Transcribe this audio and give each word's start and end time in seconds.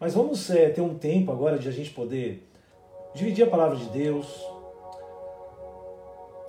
Mas 0.00 0.14
vamos 0.14 0.48
é, 0.48 0.70
ter 0.70 0.80
um 0.80 0.94
tempo 0.94 1.30
agora 1.30 1.58
de 1.58 1.68
a 1.68 1.70
gente 1.70 1.90
poder 1.90 2.48
dividir 3.14 3.44
a 3.44 3.50
palavra 3.50 3.76
de 3.76 3.84
Deus 3.90 4.42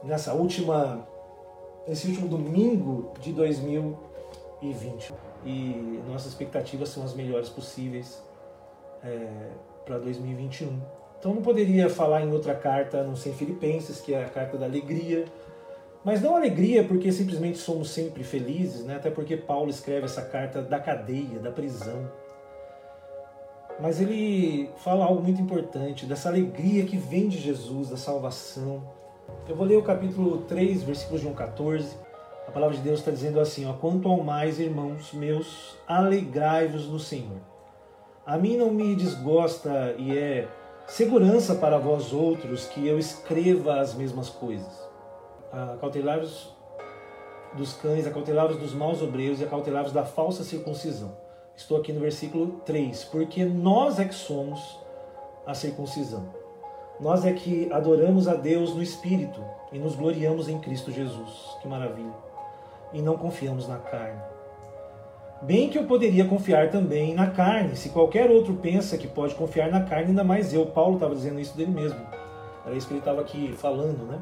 nessa 0.05 0.33
última, 0.33 1.05
nesse 1.85 2.07
último 2.07 2.29
domingo 2.29 3.11
de 3.19 3.33
2020. 3.33 5.13
E 5.45 6.01
nossas 6.07 6.27
expectativas 6.27 6.87
são 6.87 7.03
as 7.03 7.13
melhores 7.13 7.49
possíveis 7.49 8.23
é, 9.03 9.27
para 9.83 9.97
2021. 9.97 10.79
Então 11.19 11.33
não 11.33 11.41
poderia 11.41 11.89
falar 11.89 12.23
em 12.23 12.31
outra 12.31 12.55
carta, 12.55 13.03
não 13.03 13.17
ser 13.17 13.33
Filipenses, 13.33 13.99
que 13.99 14.13
é 14.13 14.23
a 14.23 14.29
carta 14.29 14.57
da 14.57 14.65
alegria. 14.65 15.25
Mas 16.05 16.21
não 16.21 16.37
alegria 16.37 16.85
porque 16.85 17.11
simplesmente 17.11 17.57
somos 17.57 17.89
sempre 17.91 18.23
felizes, 18.23 18.85
né? 18.85 18.95
até 18.95 19.11
porque 19.11 19.35
Paulo 19.35 19.69
escreve 19.69 20.05
essa 20.05 20.21
carta 20.21 20.61
da 20.61 20.79
cadeia, 20.79 21.37
da 21.39 21.51
prisão. 21.51 22.09
Mas 23.81 23.99
ele 23.99 24.69
fala 24.77 25.05
algo 25.05 25.23
muito 25.23 25.41
importante, 25.41 26.05
dessa 26.05 26.29
alegria 26.29 26.85
que 26.85 26.97
vem 26.97 27.27
de 27.27 27.39
Jesus, 27.39 27.89
da 27.89 27.97
salvação. 27.97 28.83
Eu 29.49 29.55
vou 29.55 29.65
ler 29.65 29.75
o 29.75 29.81
capítulo 29.81 30.43
3, 30.43 30.83
versículos 30.83 31.21
de 31.21 31.27
1 31.27 31.33
14. 31.33 31.97
A 32.47 32.51
palavra 32.51 32.77
de 32.77 32.83
Deus 32.83 32.99
está 32.99 33.09
dizendo 33.09 33.39
assim: 33.39 33.65
ó, 33.65 33.73
Quanto 33.73 34.07
ao 34.07 34.23
mais, 34.23 34.59
irmãos 34.59 35.11
meus, 35.13 35.75
alegrai-vos 35.87 36.87
no 36.87 36.99
Senhor. 36.99 37.39
A 38.23 38.37
mim 38.37 38.55
não 38.55 38.69
me 38.69 38.95
desgosta 38.95 39.95
e 39.97 40.15
é 40.15 40.47
segurança 40.85 41.55
para 41.55 41.79
vós 41.79 42.13
outros 42.13 42.67
que 42.67 42.87
eu 42.87 42.99
escreva 42.99 43.79
as 43.79 43.95
mesmas 43.95 44.29
coisas. 44.29 44.79
Acautelai-vos 45.51 46.55
dos 47.57 47.73
cães, 47.73 48.05
acautelai-vos 48.05 48.57
dos 48.57 48.75
maus 48.75 49.01
obreiros 49.01 49.41
e 49.41 49.43
acautelai-vos 49.43 49.91
da 49.91 50.05
falsa 50.05 50.43
circuncisão 50.43 51.30
Estou 51.55 51.77
aqui 51.77 51.91
no 51.93 51.99
versículo 51.99 52.61
3. 52.65 53.05
Porque 53.05 53.45
nós 53.45 53.99
é 53.99 54.05
que 54.05 54.15
somos 54.15 54.79
a 55.45 55.53
circuncisão. 55.53 56.25
Nós 56.99 57.25
é 57.25 57.33
que 57.33 57.71
adoramos 57.71 58.27
a 58.27 58.35
Deus 58.35 58.75
no 58.75 58.81
Espírito 58.81 59.43
e 59.71 59.79
nos 59.79 59.95
gloriamos 59.95 60.47
em 60.47 60.59
Cristo 60.59 60.91
Jesus. 60.91 61.57
Que 61.61 61.67
maravilha. 61.67 62.13
E 62.93 63.01
não 63.01 63.17
confiamos 63.17 63.67
na 63.67 63.77
carne. 63.77 64.21
Bem 65.41 65.69
que 65.69 65.79
eu 65.79 65.85
poderia 65.85 66.25
confiar 66.25 66.69
também 66.69 67.15
na 67.15 67.31
carne. 67.31 67.75
Se 67.75 67.89
qualquer 67.89 68.29
outro 68.29 68.53
pensa 68.53 68.97
que 68.97 69.07
pode 69.07 69.33
confiar 69.33 69.71
na 69.71 69.81
carne, 69.81 70.09
ainda 70.09 70.23
mais 70.23 70.53
eu. 70.53 70.67
Paulo 70.67 70.95
estava 70.95 71.15
dizendo 71.15 71.39
isso 71.39 71.57
dele 71.57 71.71
mesmo. 71.71 71.99
Era 72.63 72.75
isso 72.75 72.85
que 72.87 72.93
ele 72.93 72.99
estava 72.99 73.21
aqui 73.21 73.51
falando, 73.57 74.05
né? 74.05 74.19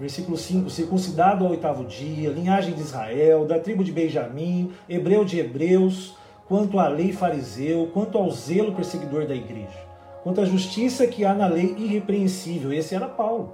Versículo 0.00 0.38
5: 0.38 0.70
circuncidado 0.70 1.44
ao 1.44 1.50
oitavo 1.50 1.84
dia, 1.84 2.30
linhagem 2.30 2.72
de 2.72 2.80
Israel, 2.80 3.44
da 3.44 3.60
tribo 3.60 3.84
de 3.84 3.92
Benjamim, 3.92 4.72
hebreu 4.88 5.26
de 5.26 5.38
hebreus, 5.38 6.16
quanto 6.48 6.78
à 6.78 6.88
lei 6.88 7.12
fariseu, 7.12 7.90
quanto 7.92 8.16
ao 8.16 8.30
zelo 8.30 8.74
perseguidor 8.74 9.26
da 9.26 9.34
igreja, 9.34 9.78
quanto 10.22 10.40
à 10.40 10.46
justiça 10.46 11.06
que 11.06 11.22
há 11.22 11.34
na 11.34 11.46
lei 11.46 11.74
irrepreensível. 11.76 12.72
Esse 12.72 12.94
era 12.94 13.06
Paulo. 13.06 13.52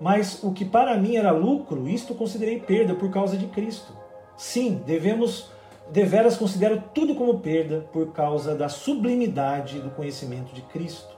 Mas 0.00 0.44
o 0.44 0.52
que 0.52 0.64
para 0.64 0.96
mim 0.96 1.16
era 1.16 1.32
lucro, 1.32 1.88
isto 1.88 2.14
considerei 2.14 2.60
perda 2.60 2.94
por 2.94 3.10
causa 3.10 3.36
de 3.36 3.46
Cristo. 3.46 3.92
Sim, 4.36 4.80
devemos, 4.86 5.50
deveras 5.90 6.36
considero 6.36 6.80
tudo 6.94 7.16
como 7.16 7.40
perda 7.40 7.84
por 7.92 8.12
causa 8.12 8.54
da 8.54 8.68
sublimidade 8.68 9.80
do 9.80 9.90
conhecimento 9.90 10.54
de 10.54 10.62
Cristo 10.62 11.13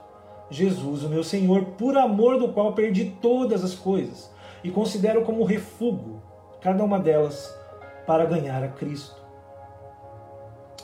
Jesus, 0.49 1.03
o 1.03 1.09
meu 1.09 1.23
Senhor, 1.23 1.63
por 1.77 1.97
amor 1.97 2.39
do 2.39 2.49
qual 2.49 2.73
perdi 2.73 3.05
todas 3.21 3.63
as 3.63 3.75
coisas 3.75 4.31
e 4.63 4.71
considero 4.71 5.23
como 5.23 5.43
refúgio 5.43 6.21
cada 6.61 6.83
uma 6.83 6.99
delas 6.99 7.53
para 8.05 8.25
ganhar 8.25 8.63
a 8.63 8.69
Cristo 8.69 9.15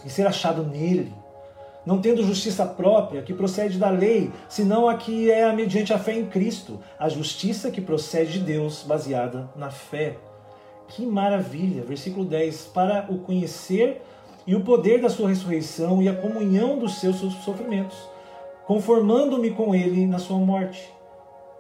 e 0.05 0.09
ser 0.09 0.28
achado 0.28 0.64
nele, 0.64 1.14
não 1.86 2.02
tendo 2.02 2.23
justiça 2.23 2.66
própria 2.66 3.22
que 3.22 3.33
procede 3.33 3.78
da 3.78 3.89
lei, 3.89 4.31
senão 4.50 4.88
a 4.88 4.95
que 4.95 5.31
é 5.31 5.52
mediante 5.53 5.94
a 5.94 6.00
fé 6.00 6.14
em 6.14 6.25
Cristo, 6.25 6.80
a 7.00 7.08
justiça 7.08 7.72
que 7.72 7.81
procede 7.81 8.33
de 8.33 8.39
Deus, 8.39 8.83
baseada 8.83 9.49
na 9.55 9.70
fé. 9.70 10.17
Que 10.89 11.05
maravilha! 11.05 11.83
Versículo 11.83 12.26
10: 12.26 12.65
Para 12.73 13.08
o 13.09 13.20
conhecer 13.20 14.02
e 14.45 14.55
o 14.55 14.61
poder 14.61 15.02
da 15.02 15.09
sua 15.09 15.30
ressurreição 15.30 16.02
e 16.02 16.09
a 16.09 16.14
comunhão 16.15 16.77
dos 16.77 16.99
seus 16.99 17.17
sofrimentos 17.43 18.13
conformando-me 18.66 19.52
com 19.52 19.76
ele 19.76 20.06
na 20.08 20.20
sua 20.20 20.38
morte, 20.38 20.94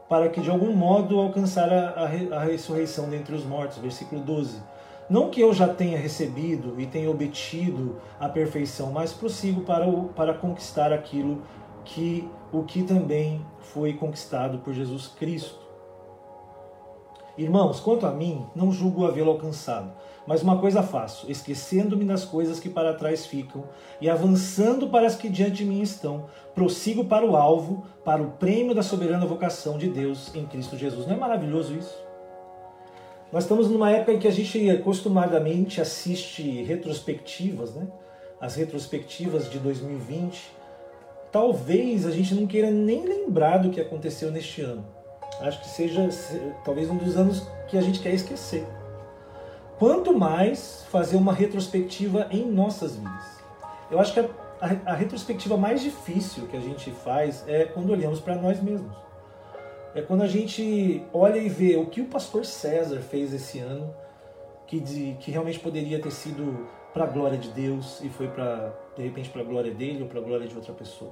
para 0.07 0.29
que 0.29 0.41
de 0.41 0.49
algum 0.49 0.73
modo 0.73 1.19
alcançar 1.19 1.71
a, 1.71 2.03
a, 2.03 2.39
ressurreição 2.43 3.09
dentre 3.09 3.35
os 3.35 3.45
mortos. 3.45 3.77
Versículo 3.77 4.21
12. 4.21 4.61
Não 5.09 5.29
que 5.29 5.41
eu 5.41 5.53
já 5.53 5.67
tenha 5.67 5.97
recebido 5.97 6.79
e 6.79 6.85
tenha 6.85 7.09
obtido 7.09 7.97
a 8.19 8.29
perfeição, 8.29 8.91
mas 8.91 9.11
prossigo 9.11 9.61
para, 9.61 9.87
o, 9.87 10.09
para 10.09 10.33
conquistar 10.33 10.93
aquilo 10.93 11.41
que 11.83 12.29
o 12.51 12.63
que 12.63 12.83
também 12.83 13.45
foi 13.59 13.93
conquistado 13.93 14.59
por 14.59 14.73
Jesus 14.73 15.07
Cristo. 15.07 15.59
Irmãos, 17.35 17.79
quanto 17.79 18.05
a 18.05 18.11
mim, 18.11 18.45
não 18.55 18.71
julgo 18.71 19.07
havê-lo 19.07 19.31
alcançado, 19.31 19.91
mas 20.25 20.41
uma 20.41 20.59
coisa 20.59 20.81
faço, 20.81 21.29
esquecendo-me 21.29 22.05
das 22.05 22.23
coisas 22.23 22.59
que 22.59 22.69
para 22.69 22.93
trás 22.93 23.25
ficam 23.25 23.65
e 23.99 24.09
avançando 24.09 24.87
para 24.87 25.05
as 25.05 25.15
que 25.15 25.29
diante 25.29 25.57
de 25.57 25.65
mim 25.65 25.81
estão, 25.81 26.25
prossigo 26.55 27.05
para 27.05 27.25
o 27.25 27.35
alvo, 27.35 27.85
para 28.05 28.21
o 28.21 28.31
prêmio 28.31 28.73
da 28.73 28.81
soberana 28.81 29.25
vocação 29.25 29.77
de 29.77 29.89
Deus 29.89 30.33
em 30.33 30.45
Cristo 30.45 30.77
Jesus. 30.77 31.05
Não 31.05 31.15
é 31.15 31.19
maravilhoso 31.19 31.75
isso? 31.75 32.03
Nós 33.31 33.43
estamos 33.43 33.69
numa 33.69 33.89
época 33.91 34.13
em 34.13 34.19
que 34.19 34.27
a 34.27 34.31
gente 34.31 34.69
acostumadamente 34.69 35.81
assiste 35.81 36.63
retrospectivas, 36.63 37.73
né? 37.73 37.87
As 38.39 38.55
retrospectivas 38.55 39.49
de 39.49 39.57
2020. 39.57 40.51
Talvez 41.31 42.05
a 42.05 42.11
gente 42.11 42.35
não 42.35 42.45
queira 42.45 42.69
nem 42.69 43.03
lembrar 43.03 43.57
do 43.57 43.71
que 43.71 43.81
aconteceu 43.81 44.29
neste 44.29 44.61
ano. 44.61 44.85
Acho 45.41 45.61
que 45.61 45.69
seja 45.69 46.07
talvez 46.63 46.89
um 46.91 46.97
dos 46.97 47.17
anos 47.17 47.47
que 47.67 47.75
a 47.75 47.81
gente 47.81 47.99
quer 48.01 48.13
esquecer. 48.13 48.67
Quanto 49.79 50.17
mais 50.17 50.85
fazer 50.89 51.17
uma 51.17 51.33
retrospectiva 51.33 52.27
em 52.31 52.45
nossas 52.45 52.95
vidas. 52.95 53.43
Eu 53.89 53.99
acho 53.99 54.13
que 54.13 54.19
a, 54.19 54.29
a, 54.61 54.91
a 54.91 54.93
retrospectiva 54.93 55.57
mais 55.57 55.81
difícil 55.81 56.47
que 56.47 56.55
a 56.55 56.59
gente 56.59 56.91
faz 56.91 57.43
é 57.47 57.65
quando 57.65 57.89
olhamos 57.91 58.19
para 58.19 58.35
nós 58.35 58.61
mesmos. 58.61 58.95
É 59.95 60.01
quando 60.01 60.21
a 60.21 60.27
gente 60.27 61.03
olha 61.13 61.37
e 61.37 61.49
vê 61.49 61.75
o 61.75 61.87
que 61.87 62.01
o 62.01 62.05
pastor 62.05 62.45
César 62.45 62.99
fez 63.01 63.33
esse 63.33 63.59
ano, 63.59 63.93
que, 64.67 64.79
de, 64.79 65.17
que 65.19 65.31
realmente 65.31 65.59
poderia 65.59 65.99
ter 65.99 66.11
sido 66.11 66.67
para 66.93 67.03
a 67.03 67.07
glória 67.07 67.37
de 67.37 67.49
Deus 67.49 68.01
e 68.01 68.09
foi 68.09 68.27
para 68.27 68.73
de 68.95 69.03
repente 69.03 69.29
para 69.29 69.41
a 69.41 69.45
glória 69.45 69.73
dele 69.73 70.03
ou 70.03 70.07
para 70.07 70.19
a 70.19 70.23
glória 70.23 70.47
de 70.47 70.55
outra 70.55 70.73
pessoa. 70.73 71.11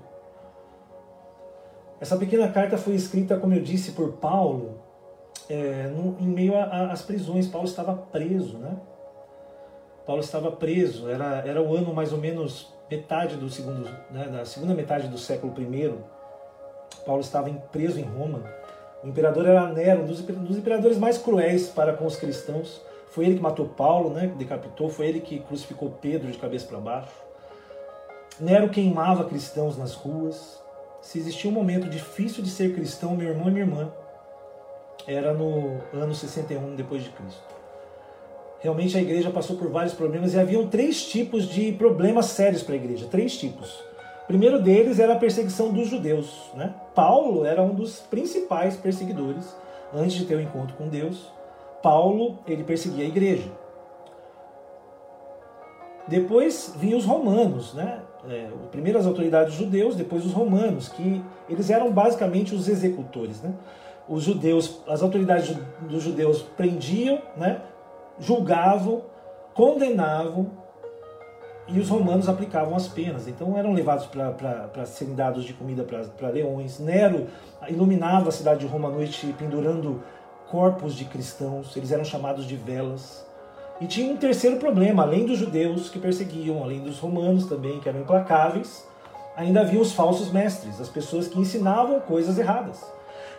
Essa 2.00 2.18
pequena 2.18 2.52
carta 2.52 2.78
foi 2.78 2.94
escrita, 2.96 3.38
como 3.38 3.54
eu 3.54 3.62
disse, 3.62 3.92
por 3.92 4.14
Paulo 4.14 4.80
é, 5.52 5.88
no, 5.88 6.18
em 6.20 6.28
meio 6.28 6.54
às 6.58 7.02
prisões. 7.02 7.48
Paulo 7.48 7.68
estava 7.68 7.94
preso, 7.94 8.58
né? 8.58 8.78
Paulo 10.06 10.22
estava 10.22 10.52
preso. 10.52 11.10
Era, 11.10 11.44
era 11.46 11.62
o 11.62 11.76
ano 11.76 11.94
mais 11.94 12.14
ou 12.14 12.20
menos 12.20 12.74
metade 12.90 13.38
do 13.38 13.50
segundo, 13.50 13.90
né, 14.10 14.28
da 14.28 14.46
segunda 14.46 14.74
metade 14.74 15.08
do 15.08 15.18
século 15.18 15.54
I. 15.58 15.94
Paulo 17.06 17.22
estava 17.22 17.50
preso 17.72 18.00
em 18.00 18.04
Roma. 18.04 18.44
O 19.04 19.08
imperador 19.08 19.46
era 19.46 19.72
Nero, 19.72 20.04
um 20.04 20.06
dos, 20.06 20.22
dos 20.22 20.58
imperadores 20.58 20.98
mais 20.98 21.18
cruéis 21.18 21.68
para 21.68 21.94
com 21.94 22.06
os 22.06 22.16
cristãos. 22.16 22.82
Foi 23.08 23.26
ele 23.26 23.36
que 23.36 23.42
matou 23.42 23.68
Paulo, 23.68 24.10
né, 24.12 24.32
decapitou. 24.38 24.90
Foi 24.90 25.08
ele 25.08 25.22
que 25.22 25.40
crucificou 25.40 25.90
Pedro 26.02 26.32
de 26.32 26.38
cabeça 26.38 26.68
para 26.68 26.80
baixo. 26.80 27.12
Nero 28.40 28.70
queimava 28.70 29.26
cristãos 29.26 29.78
nas 29.78 29.94
ruas. 29.94 30.62
Se 31.02 31.18
existia 31.18 31.50
um 31.50 31.54
momento 31.54 31.90
difícil 31.90 32.44
de 32.44 32.50
ser 32.50 32.74
cristão, 32.74 33.16
meu 33.16 33.30
irmão 33.30 33.48
e 33.48 33.52
minha 33.52 33.66
irmã, 33.66 33.92
era 35.08 35.34
no 35.34 35.80
ano 35.94 36.14
61 36.14 36.76
depois 36.76 37.04
de 37.04 37.10
Cristo. 37.10 37.42
Realmente 38.60 38.96
a 38.96 39.02
igreja 39.02 39.32
passou 39.32 39.56
por 39.58 39.70
vários 39.70 39.94
problemas 39.94 40.34
e 40.34 40.40
haviam 40.40 40.68
três 40.68 41.04
tipos 41.04 41.48
de 41.48 41.72
problemas 41.72 42.28
sérios 42.28 42.62
para 42.62 42.76
a 42.76 42.78
igreja, 42.78 43.08
três 43.10 43.38
tipos. 43.38 43.84
O 44.24 44.28
primeiro 44.28 44.62
deles 44.62 45.00
era 45.00 45.14
a 45.14 45.18
perseguição 45.18 45.72
dos 45.72 45.90
judeus. 45.90 46.52
Né? 46.54 46.74
Paulo 46.94 47.44
era 47.44 47.62
um 47.62 47.74
dos 47.74 48.00
principais 48.00 48.78
perseguidores 48.78 49.56
antes 49.94 50.14
de 50.14 50.26
ter 50.26 50.36
o 50.36 50.38
um 50.38 50.42
encontro 50.42 50.76
com 50.76 50.88
Deus. 50.88 51.32
Paulo 51.82 52.38
ele 52.48 52.64
perseguia 52.64 53.04
a 53.04 53.08
igreja. 53.08 53.50
Depois 56.08 56.74
vinham 56.78 57.00
os 57.00 57.06
romanos, 57.06 57.74
né? 57.74 58.00
É, 58.30 58.48
primeiro 58.70 59.00
as 59.00 59.08
autoridades 59.08 59.56
judeus, 59.56 59.96
depois 59.96 60.24
os 60.24 60.32
romanos, 60.32 60.90
que 60.90 61.24
eles 61.50 61.72
eram 61.72 61.92
basicamente 61.92 62.54
os 62.54 62.68
executores. 62.68 63.42
Né? 63.42 63.52
Os 64.08 64.24
judeus, 64.24 64.82
as 64.88 65.02
autoridades 65.02 65.56
dos 65.82 66.04
judeus 66.04 66.42
prendiam, 66.42 67.22
né, 67.38 67.62
julgavam, 68.20 69.04
condenavam 69.54 70.52
e 71.68 71.80
os 71.80 71.90
romanos 71.90 72.28
aplicavam 72.28 72.76
as 72.76 72.88
penas. 72.88 73.28
Então 73.28 73.58
eram 73.58 73.74
levados 73.74 74.06
para 74.06 74.86
serem 74.86 75.16
dados 75.16 75.44
de 75.44 75.54
comida 75.54 75.84
para 75.84 76.30
leões. 76.30 76.80
Nero 76.80 77.28
iluminava 77.70 78.30
a 78.30 78.32
cidade 78.32 78.62
de 78.62 78.68
Roma 78.68 78.90
à 78.90 78.92
noite 78.92 79.34
pendurando 79.38 80.04
corpos 80.50 80.96
de 80.96 81.06
cristãos, 81.06 81.76
eles 81.78 81.92
eram 81.94 82.04
chamados 82.04 82.46
de 82.46 82.58
velas. 82.58 83.26
E 83.80 83.88
tinha 83.88 84.14
um 84.14 84.18
terceiro 84.18 84.58
problema, 84.58 85.04
além 85.04 85.26
dos 85.26 85.40
judeus 85.40 85.90
que 85.90 85.98
perseguiam, 85.98 86.62
além 86.62 86.82
dos 86.82 87.00
romanos 87.00 87.48
também, 87.48 87.80
que 87.80 87.88
eram 87.88 88.02
implacáveis, 88.02 88.86
ainda 89.36 89.62
havia 89.62 89.80
os 89.80 89.94
falsos 89.94 90.32
mestres, 90.32 90.80
as 90.80 90.90
pessoas 90.90 91.28
que 91.28 91.40
ensinavam 91.40 92.02
coisas 92.02 92.38
erradas. 92.38 92.84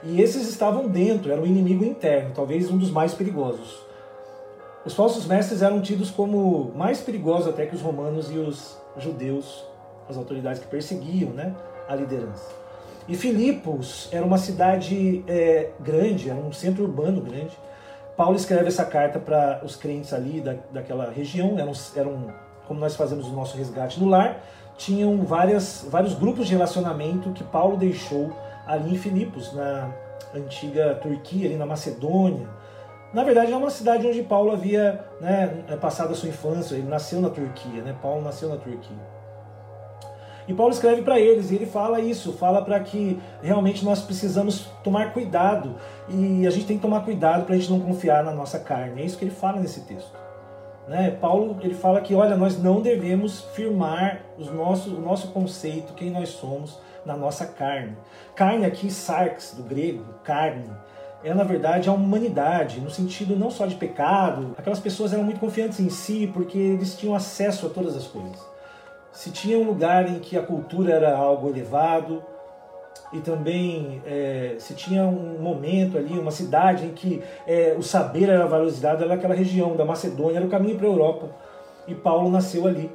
E 0.05 0.21
esses 0.21 0.49
estavam 0.49 0.89
dentro, 0.89 1.31
era 1.31 1.41
um 1.41 1.47
inimigo 1.47 1.85
interno, 1.85 2.33
talvez 2.35 2.71
um 2.71 2.77
dos 2.77 2.91
mais 2.91 3.15
perigosos. 3.15 3.81
Os 4.85 4.95
falsos 4.95 5.27
mestres 5.27 5.63
eram 5.63 5.81
tidos 5.81 6.11
como 6.11 6.73
mais 6.75 7.01
perigosos 7.01 7.47
até 7.47 7.67
que 7.67 7.77
os 7.77 7.81
romanos 7.81 8.31
e 8.33 8.39
os 8.39 8.77
judeus, 8.99 9.65
as 10.09 10.17
autoridades 10.17 10.61
que 10.61 10.67
perseguiam 10.67 11.31
né, 11.31 11.55
a 11.89 11.95
liderança. 11.95 12.51
E 13.09 13.17
Filipos 13.17 14.09
era 14.11 14.25
uma 14.25 14.39
cidade 14.39 15.25
é, 15.29 15.71
grande, 15.79 16.31
era 16.31 16.39
um 16.39 16.53
centro 16.53 16.83
urbano 16.83 17.21
grande. 17.21 17.57
Paulo 18.17 18.37
escreve 18.37 18.67
essa 18.67 18.85
carta 18.85 19.21
para 19.21 19.61
os 19.65 19.77
crentes 19.77 20.13
ali 20.13 20.41
da, 20.41 20.57
daquela 20.73 21.11
região, 21.11 21.59
eram, 21.59 21.73
eram, 21.95 22.35
como 22.67 22.81
nós 22.81 22.97
fazemos 22.97 23.27
o 23.29 23.33
nosso 23.33 23.57
resgate 23.57 24.01
no 24.01 24.09
lar, 24.09 24.43
tinham 24.77 25.25
várias, 25.25 25.87
vários 25.89 26.15
grupos 26.15 26.47
de 26.47 26.55
relacionamento 26.55 27.31
que 27.31 27.45
Paulo 27.45 27.77
deixou 27.77 28.33
ali 28.67 28.95
em 28.95 28.99
Filipos, 28.99 29.53
na 29.53 29.93
antiga 30.35 30.95
Turquia, 30.95 31.47
ali 31.47 31.57
na 31.57 31.67
Macedônia. 31.67 32.49
Na 33.13 33.25
verdade, 33.25 33.53
é 33.53 33.57
uma 33.57 33.71
cidade 33.71 34.07
onde 34.07 34.23
Paulo 34.23 34.53
havia 34.53 35.05
né, 35.21 35.65
passado 35.81 36.13
a 36.13 36.15
sua 36.15 36.31
infância, 36.31 36.75
ele 36.75 36.89
nasceu 36.89 37.21
na 37.21 37.29
Turquia, 37.29 37.83
né? 37.83 37.95
Paulo 38.01 38.23
nasceu 38.23 38.49
na 38.49 38.57
Turquia. 38.57 39.13
E 40.49 40.55
Paulo 40.55 40.73
escreve 40.73 41.03
para 41.03 41.21
eles, 41.21 41.51
e 41.51 41.55
ele 41.55 41.67
fala 41.67 42.01
isso, 42.01 42.33
fala 42.33 42.63
para 42.63 42.81
que 42.81 43.21
realmente 43.43 43.85
nós 43.85 44.03
precisamos 44.03 44.67
tomar 44.83 45.13
cuidado, 45.13 45.77
e 46.09 46.47
a 46.47 46.51
gente 46.51 46.67
tem 46.67 46.77
que 46.77 46.83
tomar 46.83 47.03
cuidado 47.03 47.45
para 47.45 47.55
a 47.55 47.59
gente 47.59 47.71
não 47.71 47.81
confiar 47.81 48.25
na 48.25 48.33
nossa 48.33 48.59
carne. 48.59 49.03
É 49.03 49.05
isso 49.05 49.19
que 49.19 49.25
ele 49.25 49.31
fala 49.31 49.61
nesse 49.61 49.83
texto. 49.83 50.17
Né? 50.89 51.13
Paulo 51.21 51.57
ele 51.61 51.75
fala 51.75 52.01
que, 52.01 52.15
olha, 52.15 52.37
nós 52.37 52.61
não 52.61 52.81
devemos 52.81 53.43
firmar 53.55 54.23
os 54.37 54.51
nossos, 54.51 54.93
o 54.93 55.01
nosso 55.01 55.29
conceito, 55.29 55.93
quem 55.95 56.11
nós 56.11 56.31
somos, 56.31 56.81
na 57.05 57.17
nossa 57.17 57.47
carne. 57.47 57.97
Carne 58.35 58.65
aqui, 58.65 58.91
sarx, 58.91 59.55
do 59.55 59.63
grego, 59.63 60.05
carne, 60.25 60.71
é 61.25 61.33
na 61.33 61.45
verdade 61.45 61.89
a 61.89 61.93
humanidade, 61.93 62.81
no 62.81 62.91
sentido 62.91 63.37
não 63.37 63.51
só 63.51 63.67
de 63.67 63.77
pecado. 63.77 64.55
Aquelas 64.59 64.81
pessoas 64.81 65.13
eram 65.13 65.25
muito 65.25 65.41
confiantes 65.41 65.79
em 65.79 65.89
si 65.89 66.31
porque 66.33 66.59
eles 66.59 66.97
tinham 66.97 67.15
acesso 67.15 67.67
a 67.67 67.71
todas 67.71 67.97
as 67.97 68.07
coisas. 68.07 68.39
Se 69.13 69.31
tinha 69.31 69.59
um 69.59 69.65
lugar 69.65 70.09
em 70.09 70.19
que 70.19 70.37
a 70.37 70.43
cultura 70.43 70.93
era 70.93 71.17
algo 71.17 71.49
elevado, 71.49 72.23
e 73.13 73.21
também 73.21 74.03
é, 74.07 74.57
se 74.59 74.75
tinha 74.75 75.05
um 75.05 75.39
momento 75.39 75.99
ali, 75.99 76.19
uma 76.19 76.31
cidade 76.31 76.87
em 76.87 76.93
que 76.93 77.23
é, 77.47 77.75
o 77.79 77.83
saber 77.83 78.29
era 78.31 78.47
valorizado, 78.47 79.05
era 79.05 79.15
aquela 79.15 79.35
região 79.35 79.77
da 79.77 79.85
Macedônia, 79.85 80.39
era 80.39 80.47
o 80.47 80.49
caminho 80.49 80.79
para 80.79 80.87
a 80.87 80.91
Europa. 80.91 81.29
E 81.87 81.95
Paulo 81.95 82.31
nasceu 82.31 82.67
ali. 82.67 82.91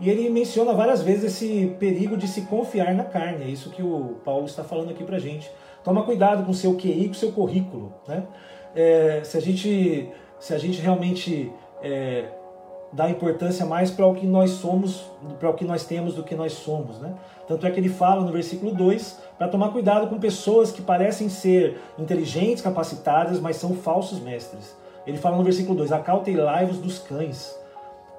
E 0.00 0.10
ele 0.10 0.28
menciona 0.28 0.72
várias 0.72 1.02
vezes 1.02 1.24
esse 1.24 1.76
perigo 1.78 2.16
de 2.16 2.26
se 2.26 2.42
confiar 2.42 2.94
na 2.94 3.04
carne. 3.04 3.44
É 3.44 3.48
isso 3.48 3.70
que 3.70 3.82
o 3.82 4.16
Paulo 4.24 4.44
está 4.46 4.64
falando 4.64 4.90
aqui 4.90 5.04
para 5.04 5.18
gente. 5.18 5.50
Toma 5.84 6.02
cuidado 6.02 6.44
com 6.44 6.50
o 6.50 6.54
seu 6.54 6.74
QI, 6.76 7.06
com 7.06 7.12
o 7.12 7.14
seu 7.14 7.32
currículo. 7.32 7.92
Né? 8.08 8.24
É, 8.74 9.20
se, 9.22 9.36
a 9.36 9.40
gente, 9.40 10.08
se 10.40 10.52
a 10.52 10.58
gente 10.58 10.80
realmente 10.80 11.52
é, 11.82 12.24
dá 12.92 13.08
importância 13.08 13.64
mais 13.64 13.90
para 13.90 14.06
o 14.06 14.14
que 14.14 14.26
nós 14.26 14.50
somos, 14.50 15.04
para 15.38 15.50
o 15.50 15.54
que 15.54 15.64
nós 15.64 15.84
temos 15.84 16.14
do 16.14 16.24
que 16.24 16.34
nós 16.34 16.52
somos. 16.52 16.98
Né? 16.98 17.14
Tanto 17.46 17.64
é 17.64 17.70
que 17.70 17.78
ele 17.78 17.88
fala 17.88 18.22
no 18.22 18.32
versículo 18.32 18.74
2 18.74 19.20
para 19.38 19.46
tomar 19.46 19.68
cuidado 19.70 20.08
com 20.08 20.18
pessoas 20.18 20.72
que 20.72 20.82
parecem 20.82 21.28
ser 21.28 21.78
inteligentes, 21.98 22.62
capacitadas, 22.62 23.38
mas 23.38 23.56
são 23.56 23.74
falsos 23.74 24.18
mestres. 24.20 24.76
Ele 25.06 25.18
fala 25.18 25.36
no 25.36 25.44
versículo 25.44 25.76
2: 25.76 25.92
Acautelai-vos 25.92 26.78
dos 26.78 26.98
cães 26.98 27.62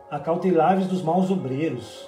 acautelai-vos 0.10 0.88
dos 0.88 1.02
maus 1.02 1.32
obreiros, 1.32 2.08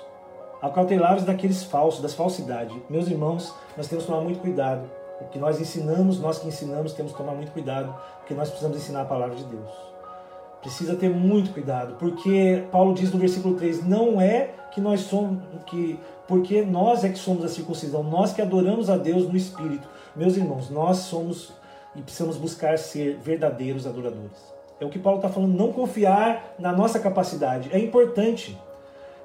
acautelai-vos 0.61 1.23
daqueles 1.23 1.63
falsos, 1.63 2.01
das 2.01 2.13
falsidades. 2.13 2.75
Meus 2.89 3.07
irmãos, 3.07 3.53
nós 3.75 3.87
temos 3.87 4.05
que 4.05 4.11
tomar 4.11 4.23
muito 4.23 4.39
cuidado. 4.39 4.89
O 5.21 5.25
que 5.25 5.39
nós 5.39 5.59
ensinamos, 5.59 6.19
nós 6.19 6.37
que 6.37 6.47
ensinamos, 6.47 6.93
temos 6.93 7.11
que 7.11 7.17
tomar 7.17 7.33
muito 7.33 7.51
cuidado, 7.51 7.93
porque 8.19 8.33
nós 8.33 8.49
precisamos 8.49 8.77
ensinar 8.77 9.01
a 9.01 9.05
palavra 9.05 9.35
de 9.35 9.43
Deus. 9.45 9.71
Precisa 10.61 10.95
ter 10.95 11.09
muito 11.09 11.51
cuidado, 11.51 11.95
porque 11.95 12.63
Paulo 12.71 12.93
diz 12.93 13.11
no 13.11 13.19
versículo 13.19 13.55
3: 13.55 13.85
não 13.85 14.21
é 14.21 14.51
que 14.71 14.81
nós 14.81 15.01
somos, 15.01 15.39
que, 15.65 15.99
porque 16.27 16.61
nós 16.61 17.03
é 17.03 17.09
que 17.09 17.17
somos 17.17 17.43
a 17.45 17.47
circuncisão, 17.47 18.03
nós 18.03 18.33
que 18.33 18.41
adoramos 18.41 18.89
a 18.89 18.97
Deus 18.97 19.27
no 19.27 19.35
Espírito. 19.35 19.87
Meus 20.15 20.35
irmãos, 20.35 20.69
nós 20.69 20.97
somos 20.97 21.53
e 21.95 22.01
precisamos 22.01 22.37
buscar 22.37 22.77
ser 22.77 23.17
verdadeiros 23.17 23.87
adoradores. 23.87 24.56
É 24.79 24.85
o 24.85 24.89
que 24.89 24.99
Paulo 24.99 25.19
está 25.19 25.29
falando, 25.29 25.57
não 25.57 25.71
confiar 25.71 26.55
na 26.59 26.71
nossa 26.71 26.99
capacidade. 26.99 27.69
É 27.71 27.79
importante. 27.79 28.57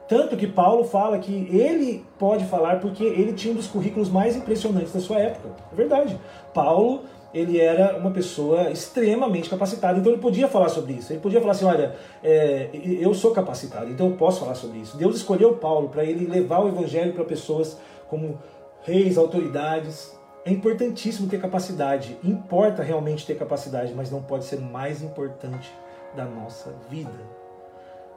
Tanto 0.08 0.37
que 0.37 0.46
Paulo 0.46 0.84
fala 0.84 1.19
que 1.19 1.49
ele 1.50 2.04
pode 2.19 2.44
falar 2.46 2.81
porque 2.81 3.04
ele 3.04 3.32
tinha 3.32 3.52
um 3.52 3.56
dos 3.56 3.66
currículos 3.66 4.10
mais 4.10 4.37
impressionantes 4.37 4.93
da 4.93 5.00
sua 5.00 5.19
época. 5.19 5.50
É 5.72 5.75
verdade. 5.75 6.19
Paulo, 6.52 7.02
ele 7.32 7.58
era 7.58 7.96
uma 7.96 8.10
pessoa 8.10 8.70
extremamente 8.70 9.49
capacitada, 9.49 9.99
então 9.99 10.12
ele 10.12 10.20
podia 10.20 10.49
falar 10.49 10.69
sobre 10.69 10.94
isso. 10.94 11.12
Ele 11.12 11.20
podia 11.20 11.40
falar 11.40 11.52
assim: 11.52 11.64
olha, 11.64 11.96
é, 12.22 12.69
eu 13.00 13.14
sou 13.14 13.32
capacitado, 13.32 13.90
então 13.90 14.08
eu 14.08 14.16
posso 14.16 14.40
falar 14.40 14.55
sobre 14.55 14.78
isso. 14.78 14.96
Deus 14.96 15.16
escolheu 15.16 15.55
Paulo 15.55 15.88
para 15.88 16.05
ele 16.05 16.26
levar 16.26 16.60
o 16.60 16.69
evangelho 16.69 17.12
para 17.12 17.25
pessoas 17.25 17.78
como 18.08 18.38
reis, 18.82 19.16
autoridades, 19.16 20.14
é 20.44 20.50
importantíssimo 20.50 21.28
ter 21.28 21.40
capacidade, 21.40 22.18
importa 22.24 22.82
realmente 22.82 23.24
ter 23.24 23.38
capacidade, 23.38 23.94
mas 23.94 24.10
não 24.10 24.22
pode 24.22 24.44
ser 24.44 24.60
mais 24.60 25.00
importante 25.02 25.72
da 26.16 26.24
nossa 26.24 26.74
vida. 26.90 27.42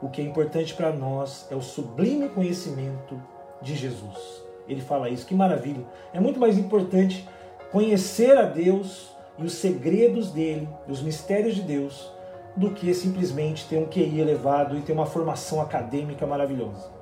O 0.02 0.10
que 0.10 0.20
é 0.20 0.24
importante 0.24 0.74
para 0.74 0.92
nós 0.92 1.46
é 1.50 1.54
o 1.54 1.62
sublime 1.62 2.28
conhecimento 2.28 3.20
de 3.62 3.74
Jesus. 3.74 4.42
Ele 4.68 4.80
fala 4.80 5.08
isso, 5.08 5.24
que 5.24 5.34
maravilha. 5.34 5.84
É 6.12 6.18
muito 6.18 6.40
mais 6.40 6.58
importante 6.58 7.26
conhecer 7.70 8.36
a 8.36 8.42
Deus 8.42 9.14
e 9.38 9.44
os 9.44 9.52
segredos 9.52 10.30
dele, 10.32 10.68
os 10.88 11.00
mistérios 11.02 11.54
de 11.54 11.62
Deus, 11.62 12.12
do 12.56 12.72
que 12.72 12.92
simplesmente 12.92 13.68
ter 13.68 13.78
um 13.78 13.86
QI 13.86 14.20
elevado 14.20 14.76
e 14.76 14.82
ter 14.82 14.92
uma 14.92 15.06
formação 15.06 15.60
acadêmica 15.60 16.26
maravilhosa. 16.26 16.95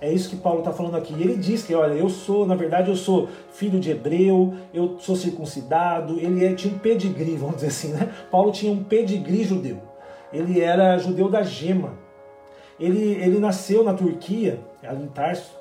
É 0.00 0.12
isso 0.12 0.30
que 0.30 0.36
Paulo 0.36 0.60
está 0.60 0.72
falando 0.72 0.96
aqui. 0.96 1.12
Ele 1.14 1.36
diz 1.36 1.64
que, 1.64 1.74
olha, 1.74 1.94
eu 1.94 2.08
sou, 2.08 2.46
na 2.46 2.54
verdade, 2.54 2.90
eu 2.90 2.96
sou 2.96 3.28
filho 3.50 3.80
de 3.80 3.90
hebreu, 3.90 4.54
eu 4.72 4.98
sou 4.98 5.16
circuncidado. 5.16 6.18
Ele 6.18 6.44
é, 6.44 6.54
tinha 6.54 6.72
um 6.72 6.78
pedigree, 6.78 7.36
vamos 7.36 7.56
dizer 7.56 7.68
assim, 7.68 7.92
né? 7.92 8.12
Paulo 8.30 8.52
tinha 8.52 8.72
um 8.72 8.82
pedigree 8.82 9.44
judeu. 9.44 9.78
Ele 10.32 10.60
era 10.60 10.98
judeu 10.98 11.28
da 11.28 11.42
gema. 11.42 11.94
Ele, 12.78 13.14
ele 13.14 13.38
nasceu 13.38 13.82
na 13.82 13.92
Turquia, 13.92 14.60
ali 14.84 15.02
em 15.02 15.08
Tarso, 15.08 15.58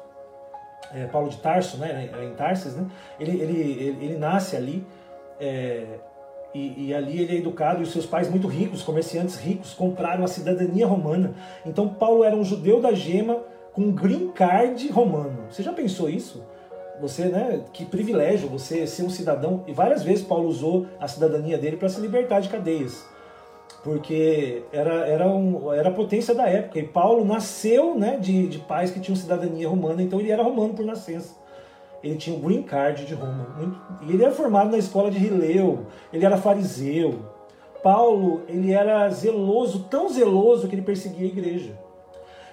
é, 0.94 1.06
Paulo 1.06 1.30
de 1.30 1.38
Tarso, 1.38 1.78
né? 1.78 2.10
Em 2.24 2.34
Tarsis, 2.36 2.76
né? 2.76 2.86
Ele, 3.20 3.42
ele, 3.42 3.60
ele, 3.60 4.06
ele 4.06 4.18
nasce 4.18 4.56
ali. 4.56 4.86
É, 5.40 5.86
e, 6.54 6.88
e, 6.88 6.94
ali 6.94 7.22
ele 7.22 7.36
é 7.36 7.40
educado 7.40 7.82
e 7.82 7.84
os 7.84 7.92
seus 7.92 8.06
pais 8.06 8.30
muito 8.30 8.48
ricos, 8.48 8.82
comerciantes 8.82 9.36
ricos, 9.36 9.74
compraram 9.74 10.24
a 10.24 10.28
cidadania 10.28 10.88
romana. 10.88 11.34
Então 11.66 11.90
Paulo 11.90 12.24
era 12.24 12.36
um 12.36 12.44
judeu 12.44 12.82
da 12.82 12.94
gema 12.94 13.40
com 13.78 13.92
green 13.92 14.30
card 14.30 14.90
romano. 14.90 15.38
Você 15.52 15.62
já 15.62 15.72
pensou 15.72 16.10
isso? 16.10 16.44
Você, 17.00 17.26
né? 17.26 17.62
Que 17.72 17.86
privilégio 17.86 18.50
você 18.50 18.88
ser 18.88 19.04
um 19.04 19.10
cidadão. 19.10 19.64
E 19.68 19.72
várias 19.72 20.02
vezes 20.02 20.26
Paulo 20.26 20.50
usou 20.50 20.88
a 21.00 21.08
cidadania 21.08 21.60
dele 21.60 21.78
para 21.78 21.88
se 21.88 22.02
libertar 22.02 22.40
de 22.40 22.50
cadeias. 22.50 23.06
Porque 23.84 24.64
era, 24.74 25.08
era, 25.08 25.28
um, 25.28 25.72
era 25.72 25.90
a 25.90 25.92
potência 25.92 26.34
da 26.34 26.50
época. 26.50 26.80
E 26.80 26.88
Paulo 26.88 27.24
nasceu 27.24 27.94
né, 27.94 28.18
de, 28.20 28.48
de 28.48 28.58
pais 28.58 28.90
que 28.90 29.00
tinham 29.00 29.16
cidadania 29.16 29.70
romana, 29.70 30.02
então 30.02 30.20
ele 30.20 30.32
era 30.32 30.42
romano 30.42 30.74
por 30.74 30.84
nascença. 30.84 31.36
Ele 32.02 32.16
tinha 32.16 32.36
o 32.36 32.40
green 32.40 32.64
card 32.64 33.06
de 33.06 33.14
Roma. 33.14 33.46
E 34.02 34.12
ele 34.12 34.24
era 34.24 34.32
formado 34.32 34.72
na 34.72 34.80
escola 34.80 35.12
de 35.12 35.20
Rileu, 35.20 35.86
ele 36.12 36.26
era 36.26 36.36
fariseu. 36.36 37.20
Paulo, 37.84 38.42
ele 38.48 38.72
era 38.72 39.08
zeloso, 39.10 39.84
tão 39.84 40.10
zeloso 40.10 40.68
que 40.68 40.74
ele 40.74 40.82
perseguia 40.82 41.26
a 41.26 41.30
igreja. 41.30 41.87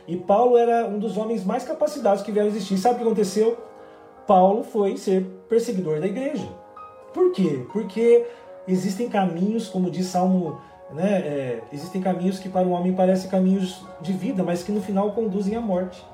E 0.06 0.16
Paulo 0.16 0.56
era 0.56 0.87
um 0.87 0.99
dos 0.99 1.16
homens 1.16 1.44
mais 1.44 1.64
capacitados 1.64 2.23
que 2.23 2.30
vieram 2.30 2.49
existir. 2.49 2.76
Sabe 2.78 2.96
o 2.96 2.99
que 2.99 3.04
aconteceu? 3.04 3.56
Paulo 4.26 4.62
foi 4.62 4.96
ser 4.96 5.25
perseguidor 5.49 6.00
da 6.00 6.06
igreja. 6.06 6.46
Por 7.12 7.32
quê? 7.32 7.64
Porque 7.73 8.26
existem 8.66 9.08
caminhos, 9.08 9.68
como 9.68 9.90
diz 9.90 10.06
Salmo, 10.06 10.61
né, 10.92 11.18
é, 11.18 11.62
existem 11.73 12.00
caminhos 12.00 12.38
que 12.38 12.49
para 12.49 12.66
o 12.66 12.70
homem 12.70 12.92
parecem 12.92 13.30
caminhos 13.30 13.84
de 14.00 14.12
vida, 14.12 14.42
mas 14.42 14.62
que 14.62 14.73
no 14.73 14.82
final 14.82 15.12
conduzem 15.12 15.56
à 15.56 15.61
morte. 15.61 16.04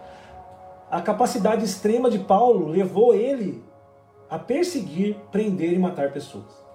A 0.90 1.00
capacidade 1.00 1.64
extrema 1.64 2.11
de 2.11 2.18
Paulo 2.18 2.68
levou 2.68 3.14
ele 3.14 3.62
a 4.28 4.38
perseguir, 4.38 5.16
prender 5.30 5.73
e 5.73 5.78
matar 5.78 6.12
pessoas. 6.12 6.69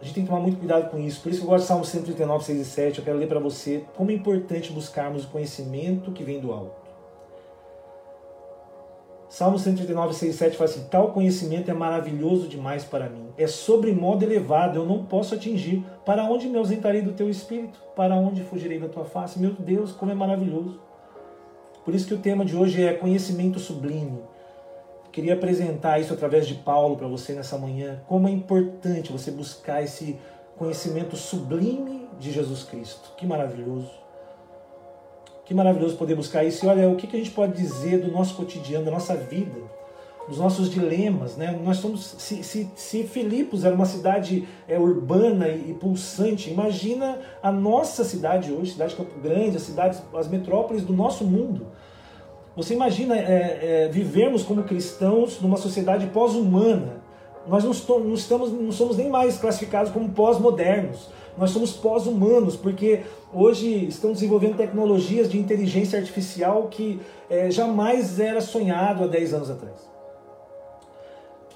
A 0.00 0.04
gente 0.04 0.14
tem 0.14 0.24
que 0.24 0.28
tomar 0.28 0.42
muito 0.42 0.58
cuidado 0.58 0.90
com 0.90 0.98
isso. 0.98 1.22
Por 1.22 1.30
isso 1.30 1.40
que 1.40 1.46
eu 1.46 1.50
gosto 1.50 1.62
de 1.62 1.68
Salmo 1.68 1.84
139, 1.84 2.44
6 2.44 2.60
e 2.60 2.64
7. 2.64 2.98
Eu 2.98 3.04
quero 3.04 3.18
ler 3.18 3.28
para 3.28 3.40
você 3.40 3.84
como 3.96 4.10
é 4.10 4.14
importante 4.14 4.72
buscarmos 4.72 5.24
o 5.24 5.28
conhecimento 5.28 6.12
que 6.12 6.22
vem 6.22 6.40
do 6.40 6.52
alto. 6.52 6.86
Salmo 9.28 9.58
139, 9.58 10.14
6, 10.14 10.34
7 10.34 10.56
fala 10.56 10.70
assim: 10.70 10.84
Tal 10.88 11.12
conhecimento 11.12 11.70
é 11.70 11.74
maravilhoso 11.74 12.46
demais 12.46 12.84
para 12.84 13.08
mim, 13.08 13.28
é 13.36 13.46
sobre 13.46 13.92
modo 13.92 14.22
elevado, 14.22 14.78
eu 14.78 14.86
não 14.86 15.04
posso 15.04 15.34
atingir. 15.34 15.84
Para 16.04 16.24
onde 16.24 16.48
me 16.48 16.56
ausentarei 16.56 17.02
do 17.02 17.12
teu 17.12 17.28
espírito? 17.28 17.78
Para 17.96 18.14
onde 18.14 18.42
fugirei 18.44 18.78
da 18.78 18.88
tua 18.88 19.04
face? 19.04 19.40
Meu 19.40 19.52
Deus, 19.52 19.92
como 19.92 20.12
é 20.12 20.14
maravilhoso. 20.14 20.80
Por 21.84 21.94
isso 21.94 22.06
que 22.06 22.14
o 22.14 22.18
tema 22.18 22.44
de 22.44 22.56
hoje 22.56 22.82
é 22.82 22.92
conhecimento 22.94 23.58
sublime. 23.58 24.20
Queria 25.16 25.32
apresentar 25.32 25.98
isso 25.98 26.12
através 26.12 26.46
de 26.46 26.52
Paulo 26.56 26.94
para 26.94 27.08
você 27.08 27.32
nessa 27.32 27.56
manhã, 27.56 28.02
como 28.06 28.28
é 28.28 28.30
importante 28.30 29.10
você 29.10 29.30
buscar 29.30 29.82
esse 29.82 30.18
conhecimento 30.58 31.16
sublime 31.16 32.06
de 32.20 32.30
Jesus 32.30 32.64
Cristo. 32.64 33.12
Que 33.16 33.26
maravilhoso. 33.26 33.90
Que 35.46 35.54
maravilhoso 35.54 35.96
poder 35.96 36.16
buscar 36.16 36.44
isso. 36.44 36.66
E 36.66 36.68
olha, 36.68 36.86
o 36.90 36.96
que 36.96 37.16
a 37.16 37.18
gente 37.18 37.30
pode 37.30 37.54
dizer 37.56 38.02
do 38.02 38.12
nosso 38.12 38.34
cotidiano, 38.34 38.84
da 38.84 38.90
nossa 38.90 39.16
vida, 39.16 39.58
dos 40.28 40.36
nossos 40.36 40.68
dilemas, 40.68 41.34
né? 41.34 41.58
Nós 41.64 41.78
somos, 41.78 42.04
se, 42.18 42.42
se, 42.42 42.70
se 42.76 43.04
Filipos 43.04 43.64
era 43.64 43.74
uma 43.74 43.86
cidade 43.86 44.46
é, 44.68 44.78
urbana 44.78 45.48
e, 45.48 45.70
e, 45.70 45.74
pulsante, 45.80 46.50
imagina 46.50 47.18
a 47.42 47.50
nossa 47.50 48.04
cidade 48.04 48.52
hoje, 48.52 48.72
cidade 48.72 48.90
de 48.90 48.98
Campo 48.98 49.18
Grande, 49.18 49.56
as 49.56 49.62
cidades, 49.62 50.02
as 50.12 50.28
metrópoles 50.28 50.84
do 50.84 50.92
nosso 50.92 51.24
mundo. 51.24 51.68
Você 52.56 52.72
imagina 52.72 53.14
é, 53.14 53.84
é, 53.84 53.88
vivermos 53.88 54.42
como 54.42 54.62
cristãos 54.62 55.38
numa 55.42 55.58
sociedade 55.58 56.06
pós-humana. 56.06 57.02
Nós 57.46 57.62
não, 57.62 57.98
não, 57.98 58.14
estamos, 58.14 58.50
não 58.50 58.72
somos 58.72 58.96
nem 58.96 59.10
mais 59.10 59.36
classificados 59.36 59.92
como 59.92 60.08
pós-modernos. 60.08 61.10
Nós 61.36 61.50
somos 61.50 61.74
pós-humanos, 61.74 62.56
porque 62.56 63.02
hoje 63.32 63.84
estão 63.86 64.12
desenvolvendo 64.12 64.56
tecnologias 64.56 65.30
de 65.30 65.38
inteligência 65.38 65.98
artificial 65.98 66.68
que 66.68 66.98
é, 67.28 67.50
jamais 67.50 68.18
era 68.18 68.40
sonhado 68.40 69.04
há 69.04 69.06
10 69.06 69.34
anos 69.34 69.50
atrás. 69.50 69.76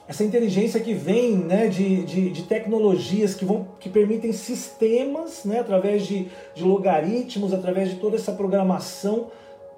Essa 0.06 0.22
inteligência 0.22 0.80
que 0.80 0.92
vem 0.92 1.36
né, 1.36 1.68
de, 1.68 2.04
de, 2.04 2.30
de, 2.30 2.42
tecnologias 2.42 3.32
que, 3.32 3.44
vão, 3.44 3.68
que 3.78 3.88
permitem 3.88 4.32
sistemas, 4.32 5.44
né, 5.44 5.60
através 5.60 6.04
de, 6.06 6.28
de 6.54 6.62
logaritmos, 6.62 7.54
através 7.54 7.88
de 7.90 7.96
toda 7.96 8.16
essa 8.16 8.32
programação, 8.32 9.28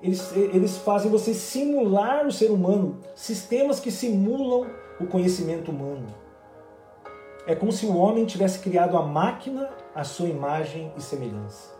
eles, 0.02 0.34
eles 0.34 0.76
fazem 0.78 1.10
você 1.10 1.32
simular 1.32 2.26
o 2.26 2.32
ser 2.32 2.50
humano, 2.50 2.98
sistemas 3.14 3.78
que 3.78 3.90
simulam 3.90 4.68
o 4.98 5.06
conhecimento 5.06 5.70
humano. 5.70 6.06
É 7.46 7.54
como 7.54 7.72
se 7.72 7.86
o 7.86 7.96
homem 7.96 8.24
tivesse 8.24 8.58
criado 8.58 8.96
a 8.96 9.02
máquina 9.02 9.70
à 9.94 10.02
sua 10.02 10.28
imagem 10.28 10.92
e 10.96 11.00
semelhança. 11.00 11.70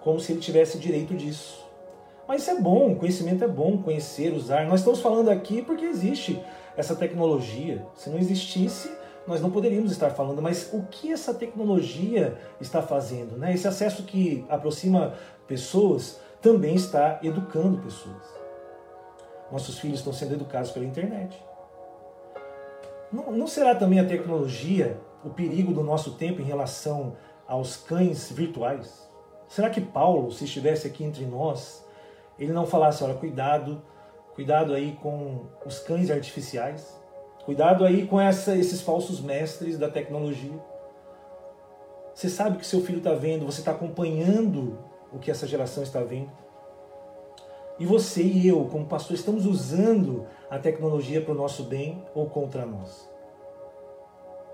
Como 0.00 0.18
se 0.18 0.32
ele 0.32 0.40
tivesse 0.40 0.78
direito 0.78 1.14
disso. 1.14 1.64
Mas 2.26 2.42
isso 2.42 2.50
é 2.50 2.60
bom, 2.60 2.94
conhecimento 2.94 3.44
é 3.44 3.48
bom, 3.48 3.78
conhecer, 3.78 4.32
usar. 4.32 4.66
Nós 4.66 4.80
estamos 4.80 5.00
falando 5.00 5.30
aqui 5.30 5.60
porque 5.60 5.84
existe 5.84 6.42
essa 6.76 6.96
tecnologia. 6.96 7.86
Se 7.94 8.08
não 8.08 8.18
existisse, 8.18 8.90
nós 9.26 9.40
não 9.40 9.50
poderíamos 9.50 9.92
estar 9.92 10.10
falando, 10.10 10.40
mas 10.40 10.70
o 10.72 10.82
que 10.84 11.12
essa 11.12 11.34
tecnologia 11.34 12.36
está 12.60 12.82
fazendo? 12.82 13.36
Né? 13.36 13.54
Esse 13.54 13.68
acesso 13.68 14.04
que 14.04 14.44
aproxima 14.48 15.14
pessoas 15.46 16.18
também 16.44 16.74
está 16.74 17.20
educando 17.22 17.78
pessoas. 17.78 18.22
Nossos 19.50 19.78
filhos 19.78 20.00
estão 20.00 20.12
sendo 20.12 20.34
educados 20.34 20.70
pela 20.70 20.84
internet. 20.84 21.42
Não, 23.10 23.32
não 23.32 23.46
será 23.46 23.74
também 23.74 23.98
a 23.98 24.04
tecnologia 24.04 25.00
o 25.24 25.30
perigo 25.30 25.72
do 25.72 25.82
nosso 25.82 26.16
tempo 26.16 26.42
em 26.42 26.44
relação 26.44 27.16
aos 27.48 27.78
cães 27.78 28.30
virtuais? 28.30 29.10
Será 29.48 29.70
que 29.70 29.80
Paulo, 29.80 30.30
se 30.30 30.44
estivesse 30.44 30.86
aqui 30.86 31.02
entre 31.02 31.24
nós, 31.24 31.82
ele 32.38 32.52
não 32.52 32.66
falasse, 32.66 33.02
olha, 33.02 33.14
cuidado, 33.14 33.80
cuidado 34.34 34.74
aí 34.74 34.98
com 35.00 35.46
os 35.64 35.78
cães 35.78 36.10
artificiais, 36.10 36.94
cuidado 37.46 37.86
aí 37.86 38.06
com 38.06 38.20
essa, 38.20 38.54
esses 38.54 38.82
falsos 38.82 39.18
mestres 39.18 39.78
da 39.78 39.88
tecnologia. 39.88 40.62
Você 42.14 42.28
sabe 42.28 42.58
que 42.58 42.66
seu 42.66 42.82
filho 42.82 42.98
está 42.98 43.14
vendo, 43.14 43.46
você 43.46 43.60
está 43.60 43.70
acompanhando 43.70 44.92
o 45.14 45.18
que 45.18 45.30
essa 45.30 45.46
geração 45.46 45.82
está 45.82 46.00
vendo. 46.00 46.30
E 47.78 47.86
você 47.86 48.22
e 48.22 48.46
eu, 48.46 48.64
como 48.66 48.86
pastor, 48.86 49.16
estamos 49.16 49.46
usando 49.46 50.26
a 50.50 50.58
tecnologia 50.58 51.20
para 51.20 51.32
o 51.32 51.36
nosso 51.36 51.64
bem 51.64 52.04
ou 52.14 52.26
contra 52.26 52.66
nós? 52.66 53.08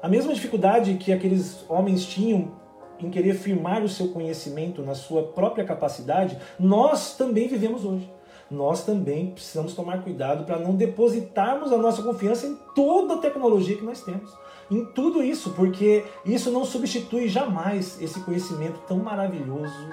A 0.03 0.09
mesma 0.09 0.33
dificuldade 0.33 0.95
que 0.95 1.13
aqueles 1.13 1.65
homens 1.69 2.05
tinham 2.05 2.53
em 2.99 3.11
querer 3.11 3.35
firmar 3.35 3.83
o 3.83 3.89
seu 3.89 4.09
conhecimento 4.09 4.83
na 4.83 4.95
sua 4.95 5.23
própria 5.23 5.65
capacidade, 5.65 6.39
nós 6.59 7.17
também 7.17 7.49
vivemos 7.49 7.85
hoje. 7.85 8.11
Nós 8.51 8.85
também 8.85 9.31
precisamos 9.31 9.75
tomar 9.75 10.03
cuidado 10.03 10.45
para 10.45 10.59
não 10.59 10.75
depositarmos 10.75 11.73
a 11.73 11.79
nossa 11.79 12.03
confiança 12.03 12.47
em 12.47 12.57
toda 12.75 13.15
a 13.15 13.19
tecnologia 13.19 13.77
que 13.77 13.85
nós 13.85 14.03
temos. 14.03 14.31
Em 14.71 14.85
tudo 14.87 15.23
isso, 15.23 15.51
porque 15.51 16.05
isso 16.25 16.51
não 16.51 16.65
substitui 16.65 17.29
jamais 17.29 18.01
esse 18.01 18.21
conhecimento 18.21 18.81
tão 18.89 18.99
maravilhoso 18.99 19.89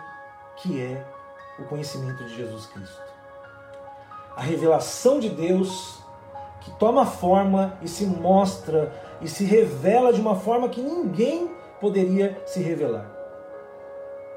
que 0.58 0.82
é 0.82 1.06
o 1.60 1.64
conhecimento 1.64 2.24
de 2.26 2.36
Jesus 2.36 2.66
Cristo 2.68 3.18
a 4.38 4.42
revelação 4.44 5.20
de 5.20 5.30
Deus 5.30 5.98
que 6.62 6.70
toma 6.78 7.08
forma 7.08 7.76
e 7.82 7.88
se 7.88 8.06
mostra 8.06 8.94
e 9.20 9.28
se 9.28 9.44
revela 9.44 10.14
de 10.14 10.22
uma 10.22 10.36
forma 10.36 10.70
que 10.70 10.80
ninguém 10.80 11.50
poderia 11.82 12.40
se 12.46 12.62
revelar. 12.62 13.12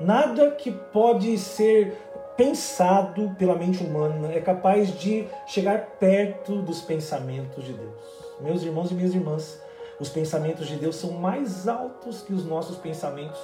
Nada 0.00 0.52
que 0.52 0.70
pode 0.70 1.36
ser 1.36 1.98
pensado 2.34 3.36
pela 3.38 3.54
mente 3.54 3.84
humana 3.84 4.32
é 4.32 4.40
capaz 4.40 4.98
de 4.98 5.28
chegar 5.46 5.98
perto 5.98 6.62
dos 6.62 6.80
pensamentos 6.80 7.62
de 7.62 7.74
Deus. 7.74 8.00
Meus 8.40 8.62
irmãos 8.62 8.90
e 8.90 8.94
minhas 8.94 9.14
irmãs, 9.14 9.60
os 9.98 10.08
pensamentos 10.08 10.66
de 10.66 10.76
Deus 10.76 10.96
são 10.96 11.12
mais 11.12 11.68
altos 11.68 12.22
que 12.22 12.32
os 12.32 12.46
nossos 12.46 12.78
pensamentos 12.78 13.38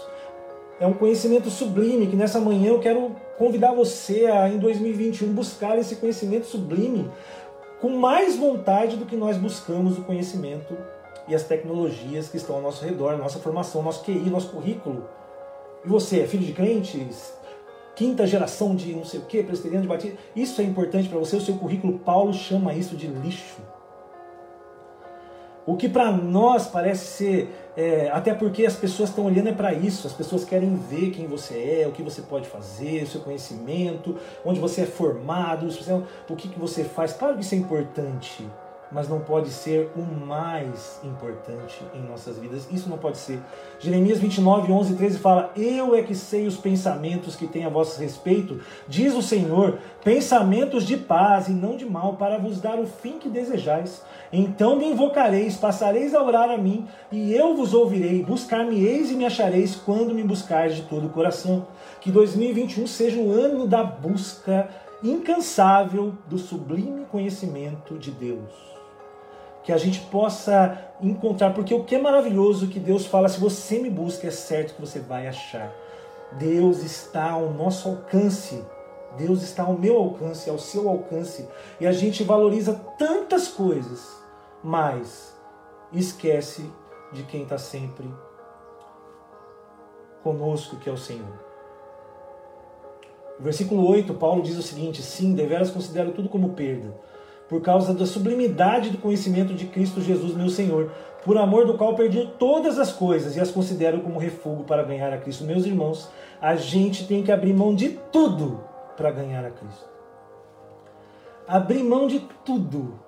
é 0.78 0.86
um 0.86 0.92
conhecimento 0.92 1.48
sublime 1.48 2.06
que 2.06 2.16
nessa 2.16 2.40
manhã 2.40 2.68
eu 2.68 2.80
quero 2.80 3.16
convidar 3.38 3.72
você 3.72 4.26
a, 4.26 4.48
em 4.48 4.58
2021, 4.58 5.32
buscar 5.32 5.78
esse 5.78 5.96
conhecimento 5.96 6.46
sublime 6.46 7.10
com 7.80 7.90
mais 7.90 8.36
vontade 8.36 8.96
do 8.96 9.06
que 9.06 9.16
nós 9.16 9.36
buscamos 9.36 9.98
o 9.98 10.02
conhecimento 10.02 10.76
e 11.28 11.34
as 11.34 11.44
tecnologias 11.44 12.28
que 12.28 12.36
estão 12.36 12.56
ao 12.56 12.62
nosso 12.62 12.84
redor, 12.84 13.16
nossa 13.16 13.38
formação, 13.38 13.82
nosso 13.82 14.04
QI, 14.04 14.30
nosso 14.30 14.50
currículo. 14.50 15.08
E 15.84 15.88
você 15.88 16.20
é 16.20 16.26
filho 16.26 16.44
de 16.44 16.52
crentes? 16.52 17.34
Quinta 17.94 18.26
geração 18.26 18.76
de 18.76 18.94
não 18.94 19.04
sei 19.04 19.20
o 19.20 19.24
que, 19.24 19.42
presbiteriano 19.42 19.82
de 19.82 19.88
batista. 19.88 20.18
Isso 20.34 20.60
é 20.60 20.64
importante 20.64 21.08
para 21.08 21.18
você, 21.18 21.36
o 21.36 21.40
seu 21.40 21.56
currículo. 21.56 21.98
Paulo 21.98 22.32
chama 22.32 22.74
isso 22.74 22.96
de 22.96 23.06
lixo. 23.06 23.56
O 25.66 25.76
que 25.76 25.88
para 25.88 26.12
nós 26.12 26.66
parece 26.66 27.06
ser, 27.06 27.50
é, 27.76 28.08
até 28.10 28.32
porque 28.32 28.64
as 28.64 28.74
pessoas 28.74 29.10
estão 29.10 29.26
olhando 29.26 29.48
é 29.48 29.52
para 29.52 29.74
isso, 29.74 30.06
as 30.06 30.12
pessoas 30.14 30.44
querem 30.44 30.74
ver 30.74 31.10
quem 31.10 31.26
você 31.26 31.82
é, 31.82 31.86
o 31.86 31.92
que 31.92 32.02
você 32.02 32.22
pode 32.22 32.48
fazer, 32.48 33.02
o 33.02 33.06
seu 33.06 33.20
conhecimento, 33.20 34.16
onde 34.44 34.58
você 34.58 34.82
é 34.82 34.86
formado, 34.86 35.68
o 36.28 36.36
que, 36.36 36.48
que 36.48 36.58
você 36.58 36.84
faz. 36.84 37.12
Claro 37.12 37.34
que 37.34 37.42
isso 37.42 37.54
é 37.54 37.58
importante, 37.58 38.48
mas 38.90 39.08
não 39.08 39.20
pode 39.20 39.50
ser 39.50 39.90
o 39.96 40.02
mais 40.02 41.00
importante 41.02 41.82
em 41.94 42.00
nossas 42.02 42.38
vidas. 42.38 42.68
Isso 42.70 42.88
não 42.88 42.98
pode 42.98 43.18
ser. 43.18 43.40
Jeremias 43.78 44.18
29, 44.18 44.72
11 44.72 44.92
e 44.92 44.96
13 44.96 45.18
fala: 45.18 45.50
Eu 45.56 45.94
é 45.94 46.02
que 46.02 46.14
sei 46.14 46.46
os 46.46 46.56
pensamentos 46.56 47.36
que 47.36 47.46
tenho 47.46 47.66
a 47.66 47.70
vosso 47.70 48.00
respeito, 48.00 48.60
diz 48.86 49.14
o 49.14 49.22
Senhor, 49.22 49.78
pensamentos 50.04 50.84
de 50.84 50.96
paz 50.96 51.48
e 51.48 51.52
não 51.52 51.76
de 51.76 51.84
mal, 51.84 52.14
para 52.14 52.38
vos 52.38 52.60
dar 52.60 52.78
o 52.78 52.86
fim 52.86 53.18
que 53.18 53.28
desejais. 53.28 54.02
Então 54.32 54.76
me 54.76 54.86
invocareis, 54.86 55.56
passareis 55.56 56.14
a 56.14 56.22
orar 56.22 56.50
a 56.50 56.58
mim, 56.58 56.86
e 57.10 57.32
eu 57.32 57.56
vos 57.56 57.74
ouvirei. 57.74 58.22
Buscar-me-eis 58.22 59.10
e 59.10 59.14
me 59.14 59.24
achareis 59.24 59.76
quando 59.76 60.14
me 60.14 60.22
buscares 60.22 60.76
de 60.76 60.82
todo 60.82 61.06
o 61.06 61.10
coração. 61.10 61.66
Que 62.00 62.10
2021 62.10 62.86
seja 62.86 63.20
o 63.20 63.32
ano 63.32 63.66
da 63.66 63.82
busca 63.82 64.68
incansável 65.02 66.14
do 66.26 66.38
sublime 66.38 67.04
conhecimento 67.10 67.98
de 67.98 68.10
Deus 68.10 68.75
que 69.66 69.72
a 69.72 69.76
gente 69.76 69.98
possa 69.98 70.78
encontrar, 71.02 71.52
porque 71.52 71.74
o 71.74 71.82
que 71.82 71.96
é 71.96 72.00
maravilhoso 72.00 72.68
que 72.68 72.78
Deus 72.78 73.04
fala, 73.04 73.28
se 73.28 73.40
você 73.40 73.80
me 73.80 73.90
busca, 73.90 74.28
é 74.28 74.30
certo 74.30 74.76
que 74.76 74.80
você 74.80 75.00
vai 75.00 75.26
achar. 75.26 75.74
Deus 76.38 76.84
está 76.84 77.32
ao 77.32 77.50
nosso 77.50 77.88
alcance. 77.88 78.64
Deus 79.18 79.42
está 79.42 79.64
ao 79.64 79.72
meu 79.72 79.96
alcance, 79.96 80.48
ao 80.48 80.56
seu 80.56 80.88
alcance. 80.88 81.48
E 81.80 81.86
a 81.86 81.90
gente 81.90 82.22
valoriza 82.22 82.80
tantas 82.96 83.48
coisas, 83.48 84.08
mas 84.62 85.36
esquece 85.92 86.70
de 87.12 87.24
quem 87.24 87.42
está 87.42 87.58
sempre 87.58 88.08
conosco, 90.22 90.76
que 90.76 90.88
é 90.88 90.92
o 90.92 90.96
Senhor. 90.96 91.44
Versículo 93.40 93.84
8, 93.88 94.14
Paulo 94.14 94.42
diz 94.42 94.56
o 94.56 94.62
seguinte: 94.62 95.02
Sim, 95.02 95.34
deveras 95.34 95.72
considero 95.72 96.12
tudo 96.12 96.28
como 96.28 96.50
perda 96.50 96.94
por 97.48 97.60
causa 97.60 97.94
da 97.94 98.04
sublimidade 98.04 98.90
do 98.90 98.98
conhecimento 98.98 99.54
de 99.54 99.66
Cristo 99.66 100.00
Jesus, 100.00 100.34
meu 100.34 100.48
Senhor, 100.48 100.90
por 101.24 101.36
amor 101.38 101.66
do 101.66 101.76
qual 101.76 101.94
perdi 101.94 102.32
todas 102.38 102.78
as 102.78 102.92
coisas 102.92 103.36
e 103.36 103.40
as 103.40 103.50
considero 103.50 104.00
como 104.00 104.18
refúgio 104.18 104.64
para 104.64 104.82
ganhar 104.82 105.12
a 105.12 105.18
Cristo. 105.18 105.44
Meus 105.44 105.64
irmãos, 105.64 106.08
a 106.40 106.56
gente 106.56 107.06
tem 107.06 107.22
que 107.22 107.32
abrir 107.32 107.52
mão 107.52 107.74
de 107.74 107.90
tudo 108.12 108.60
para 108.96 109.10
ganhar 109.10 109.44
a 109.44 109.50
Cristo. 109.50 109.88
abrir 111.46 111.84
mão 111.84 112.08
de 112.08 112.20
tudo 112.44 112.98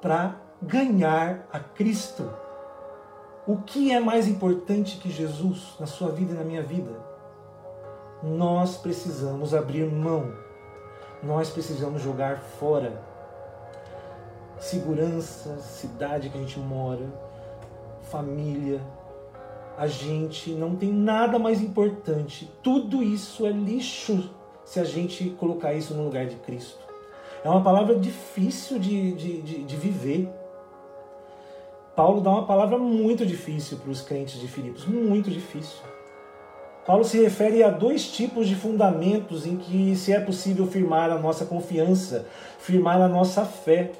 para 0.00 0.36
ganhar 0.60 1.48
a 1.52 1.58
Cristo. 1.58 2.30
O 3.44 3.56
que 3.56 3.90
é 3.92 3.98
mais 3.98 4.28
importante 4.28 4.98
que 4.98 5.10
Jesus 5.10 5.74
na 5.80 5.86
sua 5.86 6.10
vida 6.10 6.32
e 6.32 6.36
na 6.36 6.44
minha 6.44 6.62
vida? 6.62 6.92
Nós 8.22 8.76
precisamos 8.76 9.52
abrir 9.52 9.90
mão. 9.90 10.32
Nós 11.22 11.50
precisamos 11.50 12.02
jogar 12.02 12.38
fora 12.38 13.11
segurança, 14.62 15.58
cidade 15.58 16.30
que 16.30 16.38
a 16.38 16.40
gente 16.40 16.58
mora, 16.60 17.04
família. 18.02 18.80
A 19.76 19.88
gente 19.88 20.50
não 20.52 20.76
tem 20.76 20.92
nada 20.92 21.38
mais 21.38 21.60
importante. 21.60 22.48
Tudo 22.62 23.02
isso 23.02 23.44
é 23.44 23.50
lixo 23.50 24.30
se 24.64 24.78
a 24.78 24.84
gente 24.84 25.30
colocar 25.30 25.74
isso 25.74 25.94
no 25.94 26.04
lugar 26.04 26.26
de 26.26 26.36
Cristo. 26.36 26.78
É 27.44 27.48
uma 27.48 27.62
palavra 27.62 27.98
difícil 27.98 28.78
de, 28.78 29.12
de, 29.12 29.42
de, 29.42 29.64
de 29.64 29.76
viver. 29.76 30.28
Paulo 31.96 32.20
dá 32.20 32.30
uma 32.30 32.46
palavra 32.46 32.78
muito 32.78 33.26
difícil 33.26 33.78
para 33.78 33.90
os 33.90 34.00
crentes 34.00 34.40
de 34.40 34.46
Filipos, 34.46 34.86
muito 34.86 35.28
difícil. 35.28 35.80
Paulo 36.86 37.04
se 37.04 37.20
refere 37.20 37.64
a 37.64 37.70
dois 37.70 38.06
tipos 38.08 38.46
de 38.46 38.54
fundamentos 38.54 39.44
em 39.44 39.56
que 39.56 39.96
se 39.96 40.12
é 40.12 40.20
possível 40.20 40.66
firmar 40.66 41.10
a 41.10 41.18
nossa 41.18 41.44
confiança, 41.44 42.26
firmar 42.58 43.00
a 43.00 43.08
nossa 43.08 43.44
fé. 43.44 43.90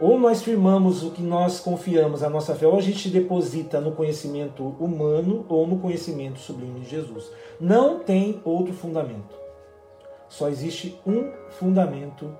Ou 0.00 0.18
nós 0.18 0.42
firmamos 0.42 1.04
o 1.04 1.10
que 1.10 1.20
nós 1.20 1.60
confiamos, 1.60 2.22
a 2.22 2.30
nossa 2.30 2.54
fé, 2.54 2.66
ou 2.66 2.78
a 2.78 2.80
gente 2.80 3.10
deposita 3.10 3.80
no 3.80 3.92
conhecimento 3.92 4.64
humano 4.80 5.44
ou 5.48 5.66
no 5.66 5.78
conhecimento 5.78 6.38
sublime 6.38 6.80
de 6.80 6.88
Jesus. 6.88 7.30
Não 7.60 7.98
tem 7.98 8.40
outro 8.44 8.72
fundamento. 8.72 9.38
Só 10.26 10.48
existe 10.48 10.98
um 11.06 11.30
fundamento 11.50 12.34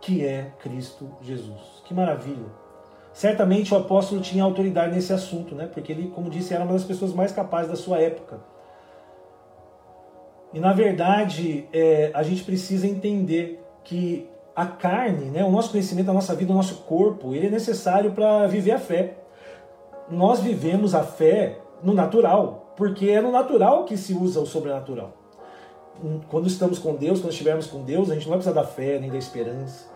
que 0.00 0.24
é 0.24 0.52
Cristo 0.60 1.10
Jesus. 1.20 1.82
Que 1.84 1.92
maravilha! 1.92 2.46
Certamente 3.12 3.74
o 3.74 3.76
apóstolo 3.76 4.20
tinha 4.20 4.44
autoridade 4.44 4.94
nesse 4.94 5.12
assunto, 5.12 5.54
né? 5.54 5.66
porque 5.66 5.90
ele, 5.90 6.08
como 6.14 6.30
disse, 6.30 6.54
era 6.54 6.62
uma 6.62 6.74
das 6.74 6.84
pessoas 6.84 7.12
mais 7.12 7.32
capazes 7.32 7.70
da 7.70 7.76
sua 7.76 7.98
época. 7.98 8.40
E 10.52 10.60
na 10.60 10.72
verdade, 10.72 11.68
é, 11.72 12.10
a 12.14 12.22
gente 12.22 12.44
precisa 12.44 12.86
entender 12.86 13.62
que 13.82 14.28
a 14.54 14.66
carne, 14.66 15.26
né, 15.26 15.44
o 15.44 15.50
nosso 15.50 15.70
conhecimento, 15.70 16.10
a 16.10 16.14
nossa 16.14 16.34
vida, 16.34 16.52
o 16.52 16.56
nosso 16.56 16.82
corpo, 16.82 17.34
ele 17.34 17.46
é 17.46 17.50
necessário 17.50 18.12
para 18.12 18.46
viver 18.46 18.72
a 18.72 18.78
fé. 18.78 19.18
Nós 20.08 20.40
vivemos 20.40 20.94
a 20.94 21.02
fé 21.02 21.58
no 21.82 21.94
natural, 21.94 22.72
porque 22.76 23.10
é 23.10 23.20
no 23.20 23.30
natural 23.30 23.84
que 23.84 23.96
se 23.96 24.12
usa 24.12 24.40
o 24.40 24.46
sobrenatural. 24.46 25.12
Quando 26.28 26.46
estamos 26.46 26.78
com 26.78 26.94
Deus, 26.94 27.20
quando 27.20 27.32
estivermos 27.32 27.66
com 27.66 27.82
Deus, 27.84 28.10
a 28.10 28.14
gente 28.14 28.24
não 28.24 28.30
vai 28.30 28.38
precisar 28.38 28.60
da 28.60 28.66
fé 28.66 28.98
nem 28.98 29.10
da 29.10 29.18
esperança. 29.18 29.88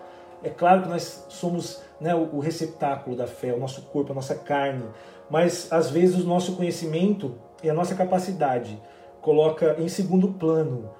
É 0.42 0.50
claro 0.50 0.82
que 0.82 0.88
nós 0.88 1.24
somos 1.30 1.80
né, 1.98 2.14
o 2.14 2.38
receptáculo 2.38 3.16
da 3.16 3.26
fé, 3.26 3.54
o 3.54 3.58
nosso 3.58 3.82
corpo, 3.82 4.12
a 4.12 4.14
nossa 4.14 4.34
carne, 4.34 4.84
mas 5.30 5.72
às 5.72 5.90
vezes 5.90 6.22
o 6.22 6.28
nosso 6.28 6.56
conhecimento 6.56 7.34
e 7.62 7.70
a 7.70 7.74
nossa 7.74 7.94
capacidade 7.94 8.78
coloca 9.22 9.76
em 9.78 9.88
segundo 9.88 10.28
plano 10.28 10.90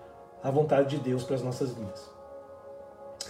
a 0.43 0.51
vontade 0.51 0.97
de 0.97 1.03
Deus 1.03 1.25
para 1.25 1.37
as 1.37 1.43
nossas 1.43 1.75
vidas. 1.75 2.14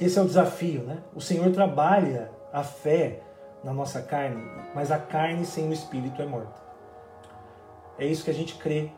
Esse 0.00 0.18
é 0.18 0.22
o 0.22 0.26
desafio, 0.26 0.82
né? 0.82 0.98
O 1.14 1.20
Senhor 1.20 1.50
trabalha 1.52 2.30
a 2.52 2.62
fé 2.62 3.20
na 3.62 3.72
nossa 3.72 4.02
carne, 4.02 4.42
mas 4.74 4.90
a 4.90 4.98
carne 4.98 5.44
sem 5.44 5.68
o 5.68 5.72
espírito 5.72 6.20
é 6.20 6.26
morta. 6.26 6.62
É 7.98 8.06
isso 8.06 8.24
que 8.24 8.30
a 8.30 8.34
gente 8.34 8.56
crê. 8.56 8.90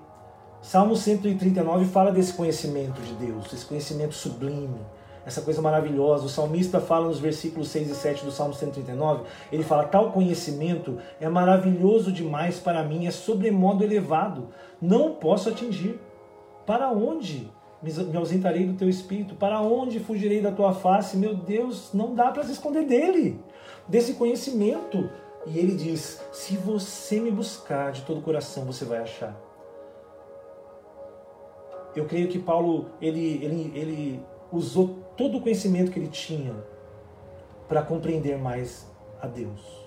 Salmo 0.60 0.96
139 0.96 1.84
fala 1.84 2.10
desse 2.10 2.32
conhecimento 2.32 3.00
de 3.02 3.12
Deus, 3.14 3.52
esse 3.52 3.64
conhecimento 3.64 4.14
sublime, 4.14 4.80
essa 5.24 5.42
coisa 5.42 5.60
maravilhosa. 5.60 6.24
O 6.24 6.30
salmista 6.30 6.80
fala 6.80 7.06
nos 7.06 7.18
versículos 7.18 7.68
6 7.68 7.90
e 7.90 7.94
7 7.94 8.24
do 8.24 8.32
Salmo 8.32 8.54
139, 8.54 9.24
ele 9.52 9.62
fala: 9.62 9.84
Tal 9.84 10.12
conhecimento 10.12 10.98
é 11.20 11.28
maravilhoso 11.28 12.10
demais 12.10 12.58
para 12.58 12.82
mim, 12.82 13.06
é 13.06 13.10
sobremodo 13.10 13.84
elevado, 13.84 14.48
não 14.80 15.14
posso 15.14 15.50
atingir. 15.50 16.00
Para 16.64 16.90
onde 16.90 17.48
me 17.92 18.16
ausentarei 18.16 18.66
do 18.66 18.74
teu 18.74 18.88
espírito? 18.88 19.34
Para 19.34 19.60
onde 19.60 20.00
fugirei 20.00 20.40
da 20.40 20.52
tua 20.52 20.72
face? 20.72 21.16
Meu 21.16 21.34
Deus, 21.34 21.90
não 21.92 22.14
dá 22.14 22.30
para 22.30 22.44
se 22.44 22.52
esconder 22.52 22.84
dele, 22.84 23.40
desse 23.86 24.14
conhecimento. 24.14 25.08
E 25.46 25.58
ele 25.58 25.74
diz: 25.74 26.20
Se 26.32 26.56
você 26.56 27.20
me 27.20 27.30
buscar 27.30 27.92
de 27.92 28.02
todo 28.02 28.18
o 28.18 28.22
coração, 28.22 28.64
você 28.64 28.84
vai 28.84 28.98
achar. 28.98 29.36
Eu 31.94 32.04
creio 32.04 32.28
que 32.28 32.38
Paulo 32.38 32.90
ele, 33.00 33.42
ele, 33.42 33.72
ele 33.74 34.22
usou 34.52 34.98
todo 35.16 35.38
o 35.38 35.40
conhecimento 35.40 35.90
que 35.90 35.98
ele 35.98 36.08
tinha 36.08 36.54
para 37.66 37.82
compreender 37.82 38.36
mais 38.38 38.86
a 39.20 39.26
Deus. 39.26 39.86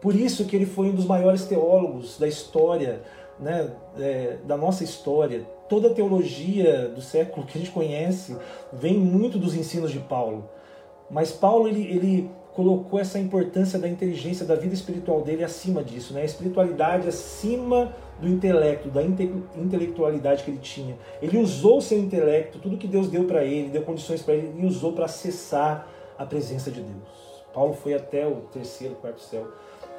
Por 0.00 0.14
isso 0.14 0.44
que 0.44 0.56
ele 0.56 0.66
foi 0.66 0.88
um 0.88 0.94
dos 0.94 1.06
maiores 1.06 1.44
teólogos 1.44 2.18
da 2.18 2.26
história, 2.26 3.02
né, 3.38 3.74
é, 3.98 4.38
da 4.44 4.56
nossa 4.56 4.84
história. 4.84 5.46
Toda 5.68 5.88
a 5.88 5.94
teologia 5.94 6.88
do 6.88 7.00
século 7.00 7.46
que 7.46 7.56
a 7.56 7.60
gente 7.60 7.70
conhece 7.70 8.36
vem 8.72 8.98
muito 8.98 9.38
dos 9.38 9.54
ensinos 9.54 9.90
de 9.90 9.98
Paulo. 9.98 10.48
Mas 11.10 11.32
Paulo 11.32 11.68
ele, 11.68 11.82
ele 11.82 12.30
colocou 12.54 13.00
essa 13.00 13.18
importância 13.18 13.78
da 13.78 13.88
inteligência, 13.88 14.46
da 14.46 14.54
vida 14.54 14.72
espiritual 14.72 15.22
dele 15.22 15.42
acima 15.42 15.82
disso, 15.82 16.14
né? 16.14 16.22
a 16.22 16.24
espiritualidade 16.24 17.08
acima 17.08 17.94
do 18.20 18.28
intelecto, 18.28 18.88
da 18.88 19.02
inte 19.02 19.24
intelectualidade 19.56 20.44
que 20.44 20.50
ele 20.52 20.58
tinha. 20.58 20.96
Ele 21.20 21.38
usou 21.38 21.78
o 21.78 21.82
seu 21.82 21.98
intelecto, 21.98 22.60
tudo 22.60 22.76
que 22.76 22.86
Deus 22.86 23.08
deu 23.08 23.24
para 23.24 23.44
ele, 23.44 23.70
deu 23.70 23.82
condições 23.82 24.22
para 24.22 24.34
ele, 24.34 24.54
e 24.56 24.64
usou 24.64 24.92
para 24.92 25.06
acessar 25.06 25.88
a 26.16 26.24
presença 26.24 26.70
de 26.70 26.80
Deus. 26.80 27.44
Paulo 27.52 27.74
foi 27.74 27.94
até 27.94 28.26
o 28.26 28.42
terceiro, 28.52 28.94
quarto 28.96 29.20
céu. 29.20 29.48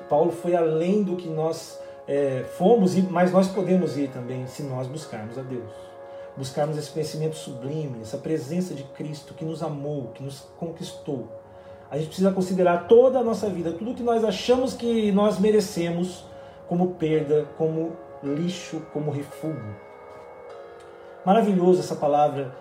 Paulo 0.10 0.32
foi 0.32 0.56
além 0.56 1.04
do 1.04 1.17
que 1.17 1.28
nós 1.28 1.80
é, 2.07 2.45
fomos, 2.57 2.95
mas 3.09 3.31
nós 3.31 3.47
podemos 3.47 3.97
ir 3.97 4.09
também 4.09 4.45
se 4.47 4.63
nós 4.63 4.87
buscarmos 4.87 5.37
a 5.37 5.41
Deus. 5.41 5.71
Buscarmos 6.37 6.77
esse 6.77 6.91
conhecimento 6.91 7.35
sublime, 7.35 8.01
essa 8.01 8.17
presença 8.17 8.73
de 8.73 8.83
Cristo 8.83 9.33
que 9.33 9.45
nos 9.45 9.63
amou, 9.63 10.11
que 10.13 10.21
nos 10.21 10.41
conquistou. 10.57 11.27
A 11.89 11.97
gente 11.97 12.07
precisa 12.07 12.31
considerar 12.31 12.87
toda 12.87 13.19
a 13.19 13.23
nossa 13.23 13.49
vida, 13.49 13.71
tudo 13.71 13.93
que 13.93 14.03
nós 14.03 14.23
achamos 14.23 14.73
que 14.73 15.11
nós 15.11 15.39
merecemos, 15.39 16.25
como 16.67 16.95
perda, 16.95 17.47
como 17.57 17.93
lixo, 18.21 18.81
como 18.91 19.11
refúgio. 19.11 19.75
Maravilhoso 21.25 21.79
essa 21.79 21.95
palavra. 21.95 22.53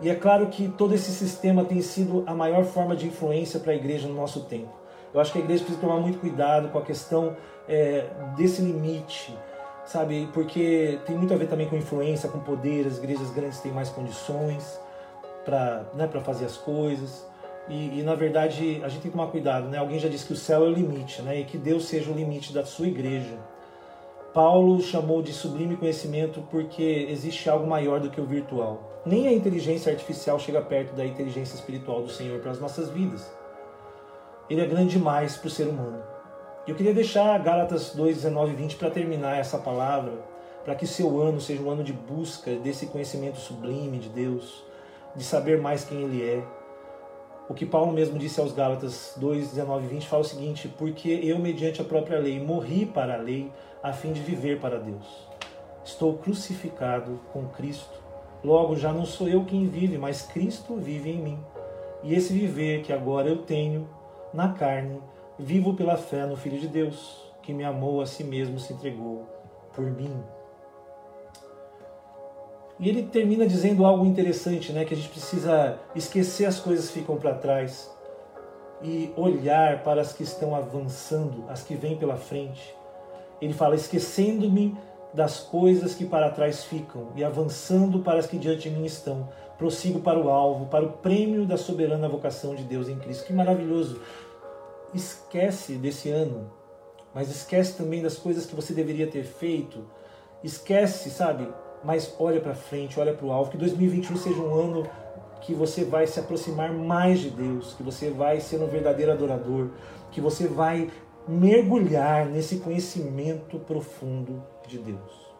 E 0.00 0.08
é 0.08 0.14
claro 0.14 0.48
que 0.48 0.68
todo 0.68 0.94
esse 0.94 1.12
sistema 1.12 1.64
tem 1.64 1.80
sido 1.82 2.24
a 2.26 2.34
maior 2.34 2.64
forma 2.64 2.96
de 2.96 3.06
influência 3.06 3.60
para 3.60 3.72
a 3.72 3.76
igreja 3.76 4.08
no 4.08 4.14
nosso 4.14 4.40
tempo. 4.40 4.80
Eu 5.12 5.20
acho 5.20 5.32
que 5.32 5.38
a 5.38 5.40
igreja 5.42 5.64
precisa 5.64 5.86
tomar 5.86 6.00
muito 6.00 6.18
cuidado 6.18 6.68
com 6.68 6.78
a 6.78 6.82
questão 6.82 7.36
é, 7.70 8.06
desse 8.36 8.60
limite, 8.60 9.32
sabe? 9.86 10.28
Porque 10.34 10.98
tem 11.06 11.16
muito 11.16 11.32
a 11.32 11.36
ver 11.36 11.46
também 11.46 11.68
com 11.68 11.76
influência, 11.76 12.28
com 12.28 12.40
poder. 12.40 12.86
As 12.86 12.98
igrejas 12.98 13.30
grandes 13.30 13.60
têm 13.60 13.70
mais 13.70 13.88
condições 13.88 14.78
para 15.44 15.84
né, 15.94 16.08
fazer 16.22 16.46
as 16.46 16.56
coisas. 16.56 17.24
E, 17.68 18.00
e, 18.00 18.02
na 18.02 18.16
verdade 18.16 18.80
a 18.82 18.88
gente 18.88 19.02
tem 19.02 19.10
que 19.12 19.16
tomar 19.16 19.30
cuidado, 19.30 19.68
né? 19.68 19.78
Alguém 19.78 20.00
já 20.00 20.08
disse 20.08 20.26
que 20.26 20.32
o 20.32 20.36
céu 20.36 20.64
é 20.64 20.68
o 20.68 20.72
limite, 20.72 21.22
né? 21.22 21.38
E 21.38 21.44
que 21.44 21.56
Deus 21.56 21.84
seja 21.84 22.10
o 22.10 22.14
limite 22.14 22.52
da 22.52 22.64
sua 22.66 22.88
igreja. 22.88 23.38
Paulo 24.34 24.80
chamou 24.80 25.22
de 25.22 25.32
sublime 25.32 25.76
conhecimento 25.76 26.42
porque 26.50 27.06
existe 27.08 27.48
algo 27.48 27.66
maior 27.66 28.00
do 28.00 28.10
que 28.10 28.20
o 28.20 28.26
virtual. 28.26 29.02
Nem 29.06 29.28
a 29.28 29.32
inteligência 29.32 29.92
artificial 29.92 30.38
chega 30.38 30.60
perto 30.60 30.94
da 30.94 31.06
inteligência 31.06 31.54
espiritual 31.54 32.02
do 32.02 32.10
Senhor 32.10 32.40
para 32.40 32.50
as 32.50 32.60
nossas 32.60 32.88
vidas. 32.90 33.30
Ele 34.48 34.60
é 34.60 34.66
grande 34.66 34.98
demais 34.98 35.36
para 35.36 35.46
o 35.46 35.50
ser 35.50 35.68
humano. 35.68 36.09
Eu 36.70 36.76
queria 36.76 36.94
deixar 36.94 37.36
Gálatas 37.40 37.96
2, 37.96 38.18
19 38.18 38.52
e 38.52 38.54
20 38.54 38.76
para 38.76 38.90
terminar 38.90 39.36
essa 39.36 39.58
palavra, 39.58 40.12
para 40.64 40.76
que 40.76 40.86
seu 40.86 41.20
ano 41.20 41.40
seja 41.40 41.60
um 41.60 41.68
ano 41.68 41.82
de 41.82 41.92
busca 41.92 42.54
desse 42.54 42.86
conhecimento 42.86 43.38
sublime 43.38 43.98
de 43.98 44.08
Deus, 44.08 44.64
de 45.16 45.24
saber 45.24 45.60
mais 45.60 45.82
quem 45.82 46.00
Ele 46.02 46.22
é, 46.22 46.44
o 47.48 47.54
que 47.54 47.66
Paulo 47.66 47.90
mesmo 47.90 48.16
disse 48.16 48.38
aos 48.38 48.52
Gálatas 48.52 49.14
2, 49.16 49.48
19 49.48 49.84
e 49.84 49.88
20 49.88 50.06
fala 50.06 50.22
o 50.22 50.24
seguinte: 50.24 50.68
Porque 50.78 51.08
eu, 51.10 51.40
mediante 51.40 51.80
a 51.80 51.84
própria 51.84 52.20
lei, 52.20 52.38
morri 52.38 52.86
para 52.86 53.14
a 53.14 53.20
lei, 53.20 53.50
a 53.82 53.92
fim 53.92 54.12
de 54.12 54.20
viver 54.20 54.60
para 54.60 54.78
Deus. 54.78 55.28
Estou 55.84 56.18
crucificado 56.18 57.18
com 57.32 57.48
Cristo. 57.48 58.00
Logo, 58.44 58.76
já 58.76 58.92
não 58.92 59.04
sou 59.04 59.28
eu 59.28 59.44
quem 59.44 59.66
vive, 59.66 59.98
mas 59.98 60.22
Cristo 60.22 60.76
vive 60.76 61.10
em 61.10 61.18
mim. 61.18 61.38
E 62.04 62.14
esse 62.14 62.32
viver 62.32 62.82
que 62.82 62.92
agora 62.92 63.28
eu 63.28 63.38
tenho 63.38 63.88
na 64.32 64.50
carne, 64.50 65.02
vivo 65.40 65.74
pela 65.74 65.96
fé 65.96 66.26
no 66.26 66.36
Filho 66.36 66.58
de 66.58 66.68
Deus, 66.68 67.24
que 67.42 67.52
me 67.52 67.64
amou 67.64 68.00
a 68.00 68.06
si 68.06 68.22
mesmo, 68.22 68.58
se 68.60 68.72
entregou 68.72 69.26
por 69.74 69.84
mim. 69.84 70.12
E 72.78 72.88
ele 72.88 73.02
termina 73.02 73.46
dizendo 73.46 73.84
algo 73.84 74.06
interessante, 74.06 74.72
né? 74.72 74.84
Que 74.84 74.94
a 74.94 74.96
gente 74.96 75.08
precisa 75.08 75.78
esquecer 75.94 76.46
as 76.46 76.58
coisas 76.58 76.88
que 76.88 77.00
ficam 77.00 77.16
para 77.16 77.34
trás 77.34 77.90
e 78.82 79.12
olhar 79.16 79.82
para 79.82 80.00
as 80.00 80.12
que 80.12 80.22
estão 80.22 80.54
avançando, 80.54 81.44
as 81.48 81.62
que 81.62 81.74
vêm 81.74 81.96
pela 81.96 82.16
frente. 82.16 82.74
Ele 83.40 83.52
fala: 83.52 83.74
esquecendo-me 83.74 84.76
das 85.12 85.40
coisas 85.40 85.94
que 85.94 86.04
para 86.04 86.30
trás 86.30 86.64
ficam 86.64 87.08
e 87.16 87.24
avançando 87.24 87.98
para 87.98 88.18
as 88.18 88.26
que 88.26 88.38
diante 88.38 88.70
de 88.70 88.76
mim 88.76 88.86
estão, 88.86 89.28
prossigo 89.58 90.00
para 90.00 90.18
o 90.18 90.30
alvo, 90.30 90.66
para 90.66 90.84
o 90.84 90.92
prêmio 90.92 91.44
da 91.44 91.56
soberana 91.56 92.08
vocação 92.08 92.54
de 92.54 92.62
Deus 92.62 92.88
em 92.88 92.96
Cristo. 92.96 93.26
Que 93.26 93.32
maravilhoso! 93.32 94.00
Esquece 94.92 95.74
desse 95.74 96.10
ano, 96.10 96.50
mas 97.14 97.30
esquece 97.30 97.76
também 97.76 98.02
das 98.02 98.16
coisas 98.16 98.46
que 98.46 98.54
você 98.54 98.72
deveria 98.72 99.06
ter 99.06 99.24
feito. 99.24 99.84
Esquece, 100.42 101.10
sabe? 101.10 101.48
Mas 101.84 102.14
olha 102.18 102.40
para 102.40 102.54
frente, 102.54 102.98
olha 102.98 103.14
para 103.14 103.26
o 103.26 103.32
alvo. 103.32 103.50
Que 103.50 103.56
2021 103.56 104.16
seja 104.16 104.40
um 104.40 104.54
ano 104.54 104.90
que 105.40 105.54
você 105.54 105.84
vai 105.84 106.06
se 106.06 106.18
aproximar 106.20 106.72
mais 106.72 107.20
de 107.20 107.30
Deus, 107.30 107.74
que 107.74 107.82
você 107.82 108.10
vai 108.10 108.40
ser 108.40 108.60
um 108.60 108.66
verdadeiro 108.66 109.12
adorador, 109.12 109.70
que 110.10 110.20
você 110.20 110.46
vai 110.46 110.90
mergulhar 111.26 112.26
nesse 112.26 112.56
conhecimento 112.56 113.58
profundo 113.60 114.42
de 114.66 114.78
Deus. 114.78 115.30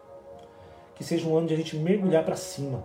Que 0.95 1.03
seja 1.03 1.29
um 1.29 1.37
ano 1.37 1.49
de 1.49 1.55
a 1.55 1.57
gente 1.57 1.77
mergulhar 1.77 2.25
para 2.25 2.37
cima, 2.37 2.85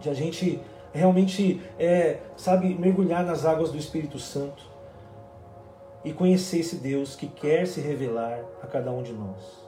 de 0.00 0.10
a 0.10 0.14
gente 0.14 0.60
realmente, 0.92 1.62
é, 1.78 2.18
sabe, 2.36 2.74
mergulhar 2.74 3.24
nas 3.24 3.44
águas 3.44 3.70
do 3.70 3.78
Espírito 3.78 4.18
Santo 4.18 4.67
e 6.04 6.12
conhecer 6.12 6.60
esse 6.60 6.76
Deus 6.76 7.16
que 7.16 7.26
quer 7.26 7.66
se 7.66 7.80
revelar 7.80 8.44
a 8.62 8.66
cada 8.66 8.90
um 8.90 9.02
de 9.02 9.12
nós. 9.12 9.66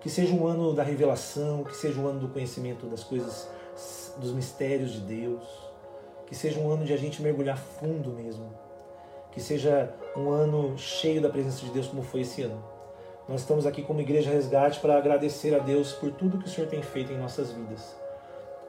Que 0.00 0.10
seja 0.10 0.34
um 0.34 0.46
ano 0.46 0.74
da 0.74 0.82
revelação, 0.82 1.64
que 1.64 1.76
seja 1.76 2.00
um 2.00 2.06
ano 2.06 2.20
do 2.20 2.28
conhecimento 2.28 2.86
das 2.86 3.02
coisas, 3.02 3.48
dos 4.18 4.32
mistérios 4.32 4.92
de 4.92 5.00
Deus, 5.00 5.42
que 6.26 6.34
seja 6.34 6.60
um 6.60 6.70
ano 6.70 6.84
de 6.84 6.92
a 6.92 6.96
gente 6.96 7.22
mergulhar 7.22 7.56
fundo 7.56 8.10
mesmo 8.10 8.64
que 9.34 9.40
seja 9.40 9.92
um 10.16 10.30
ano 10.30 10.78
cheio 10.78 11.20
da 11.20 11.28
presença 11.28 11.64
de 11.66 11.72
Deus, 11.72 11.88
como 11.88 12.02
foi 12.02 12.20
esse 12.20 12.42
ano. 12.42 12.62
Nós 13.28 13.40
estamos 13.40 13.66
aqui 13.66 13.82
como 13.82 14.00
Igreja 14.00 14.30
Resgate 14.30 14.78
para 14.78 14.96
agradecer 14.96 15.52
a 15.54 15.58
Deus 15.58 15.92
por 15.92 16.12
tudo 16.12 16.38
que 16.38 16.46
o 16.46 16.48
Senhor 16.48 16.68
tem 16.68 16.80
feito 16.82 17.12
em 17.12 17.18
nossas 17.18 17.50
vidas. 17.50 17.96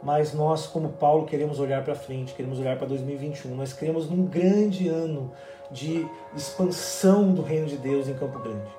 Mas 0.01 0.33
nós, 0.33 0.65
como 0.65 0.89
Paulo, 0.93 1.25
queremos 1.25 1.59
olhar 1.59 1.83
para 1.83 1.93
frente, 1.93 2.33
queremos 2.33 2.59
olhar 2.59 2.77
para 2.77 2.87
2021. 2.87 3.55
Nós 3.55 3.73
queremos 3.73 4.09
num 4.09 4.25
grande 4.25 4.87
ano 4.87 5.31
de 5.71 6.07
expansão 6.35 7.33
do 7.33 7.41
reino 7.41 7.67
de 7.67 7.77
Deus 7.77 8.07
em 8.07 8.13
Campo 8.13 8.39
Grande. 8.39 8.71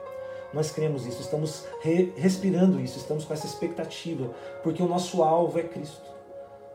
Nós 0.52 0.70
queremos 0.70 1.06
isso, 1.06 1.20
estamos 1.20 1.64
re 1.80 2.12
respirando 2.16 2.80
isso, 2.80 2.98
estamos 2.98 3.24
com 3.24 3.34
essa 3.34 3.46
expectativa, 3.46 4.30
porque 4.62 4.82
o 4.82 4.88
nosso 4.88 5.22
alvo 5.22 5.58
é 5.58 5.62
Cristo. 5.62 6.10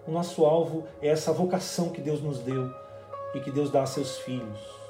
O 0.08 0.12
nosso 0.12 0.46
alvo 0.46 0.84
é 1.02 1.08
essa 1.08 1.32
vocação 1.32 1.90
que 1.90 2.02
Deus 2.02 2.22
nos 2.22 2.40
deu 2.40 2.70
e 3.34 3.40
que 3.40 3.52
Deus 3.52 3.72
dá 3.72 3.84
a 3.84 3.88
seus 3.88 4.20
filhos 4.20 4.82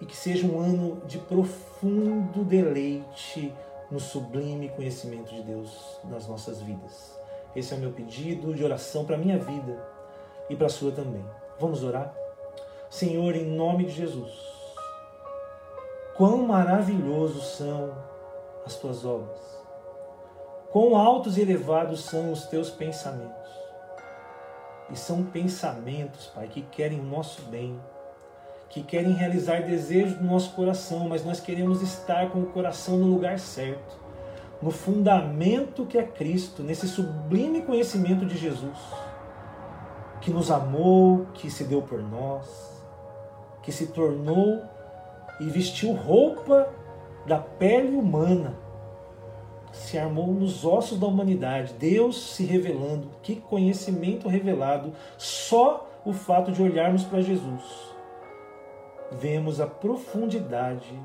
e 0.00 0.06
que 0.06 0.16
seja 0.16 0.46
um 0.46 0.60
ano 0.60 1.00
de 1.06 1.18
profundo 1.18 2.44
deleite 2.44 3.52
no 3.90 3.98
sublime 3.98 4.68
conhecimento 4.68 5.34
de 5.34 5.42
Deus 5.42 5.98
nas 6.04 6.26
nossas 6.26 6.60
vidas. 6.60 7.18
Esse 7.56 7.72
é 7.72 7.76
o 7.76 7.80
meu 7.80 7.92
pedido 7.92 8.52
de 8.54 8.62
oração 8.62 9.04
para 9.04 9.16
a 9.16 9.18
minha 9.18 9.38
vida 9.38 9.82
e 10.50 10.56
para 10.56 10.66
a 10.66 10.70
sua 10.70 10.92
também. 10.92 11.24
Vamos 11.58 11.82
orar? 11.82 12.23
Senhor, 12.94 13.34
em 13.34 13.44
nome 13.44 13.86
de 13.86 13.90
Jesus, 13.90 14.32
quão 16.16 16.46
maravilhosos 16.46 17.56
são 17.56 17.92
as 18.64 18.76
tuas 18.76 19.04
obras, 19.04 19.36
quão 20.70 20.96
altos 20.96 21.36
e 21.36 21.40
elevados 21.40 22.04
são 22.04 22.30
os 22.30 22.46
teus 22.46 22.70
pensamentos. 22.70 23.50
E 24.92 24.96
são 24.96 25.24
pensamentos, 25.24 26.26
Pai, 26.26 26.46
que 26.46 26.62
querem 26.62 27.00
o 27.00 27.02
nosso 27.02 27.42
bem 27.42 27.80
que 28.70 28.80
querem 28.80 29.12
realizar 29.12 29.62
desejos 29.62 30.14
do 30.14 30.24
nosso 30.24 30.52
coração, 30.52 31.08
mas 31.08 31.24
nós 31.24 31.40
queremos 31.40 31.82
estar 31.82 32.30
com 32.30 32.42
o 32.42 32.46
coração 32.46 32.96
no 32.96 33.06
lugar 33.06 33.40
certo, 33.40 33.98
no 34.62 34.70
fundamento 34.70 35.84
que 35.84 35.98
é 35.98 36.02
Cristo, 36.04 36.62
nesse 36.62 36.86
sublime 36.86 37.62
conhecimento 37.62 38.24
de 38.24 38.36
Jesus, 38.36 38.78
que 40.20 40.30
nos 40.30 40.50
amou, 40.50 41.26
que 41.34 41.50
se 41.50 41.64
deu 41.64 41.82
por 41.82 42.02
nós, 42.02 42.73
que 43.64 43.72
se 43.72 43.88
tornou 43.88 44.62
e 45.40 45.44
vestiu 45.46 45.92
roupa 45.92 46.68
da 47.26 47.38
pele 47.38 47.96
humana, 47.96 48.56
se 49.72 49.98
armou 49.98 50.28
nos 50.28 50.64
ossos 50.64 50.98
da 50.98 51.06
humanidade, 51.06 51.74
Deus 51.74 52.34
se 52.34 52.44
revelando, 52.44 53.10
que 53.22 53.36
conhecimento 53.36 54.28
revelado, 54.28 54.92
só 55.18 55.90
o 56.04 56.12
fato 56.12 56.52
de 56.52 56.62
olharmos 56.62 57.02
para 57.02 57.20
Jesus 57.20 57.94
vemos 59.10 59.60
a 59.60 59.66
profundidade 59.66 60.98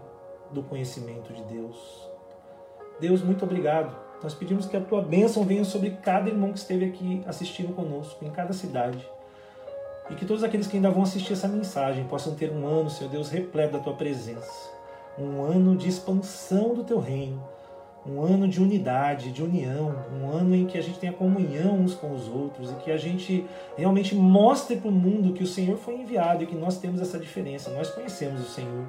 do 0.51 0.63
conhecimento 0.63 1.33
de 1.33 1.43
Deus. 1.43 2.09
Deus, 2.99 3.21
muito 3.21 3.45
obrigado. 3.45 3.95
Nós 4.21 4.33
pedimos 4.33 4.65
que 4.65 4.75
a 4.75 4.81
tua 4.81 5.01
bênção 5.01 5.43
venha 5.43 5.63
sobre 5.63 5.91
cada 5.91 6.29
irmão 6.29 6.51
que 6.51 6.59
esteve 6.59 6.85
aqui 6.85 7.23
assistindo 7.25 7.73
conosco, 7.73 8.23
em 8.25 8.29
cada 8.29 8.51
cidade. 8.51 9.07
E 10.09 10.15
que 10.15 10.25
todos 10.25 10.43
aqueles 10.43 10.67
que 10.67 10.77
ainda 10.77 10.89
vão 10.89 11.03
assistir 11.03 11.33
essa 11.33 11.47
mensagem 11.47 12.03
possam 12.05 12.35
ter 12.35 12.51
um 12.51 12.65
ano, 12.67 12.89
Senhor 12.89 13.09
Deus, 13.09 13.29
repleto 13.29 13.73
da 13.73 13.79
tua 13.79 13.93
presença. 13.93 14.69
Um 15.17 15.41
ano 15.43 15.75
de 15.75 15.87
expansão 15.87 16.73
do 16.73 16.83
teu 16.83 16.99
reino 16.99 17.41
um 18.05 18.21
ano 18.21 18.47
de 18.47 18.61
unidade, 18.61 19.31
de 19.31 19.43
união, 19.43 19.95
um 20.11 20.29
ano 20.29 20.55
em 20.55 20.65
que 20.65 20.77
a 20.77 20.81
gente 20.81 20.99
tenha 20.99 21.13
comunhão 21.13 21.75
uns 21.75 21.93
com 21.93 22.13
os 22.13 22.27
outros 22.27 22.71
e 22.71 22.75
que 22.75 22.91
a 22.91 22.97
gente 22.97 23.45
realmente 23.77 24.15
mostre 24.15 24.77
para 24.77 24.89
o 24.89 24.91
mundo 24.91 25.33
que 25.33 25.43
o 25.43 25.47
Senhor 25.47 25.77
foi 25.77 25.95
enviado 25.95 26.43
e 26.43 26.47
que 26.47 26.55
nós 26.55 26.77
temos 26.77 27.01
essa 27.01 27.19
diferença, 27.19 27.69
nós 27.71 27.89
conhecemos 27.89 28.41
o 28.41 28.49
Senhor. 28.49 28.85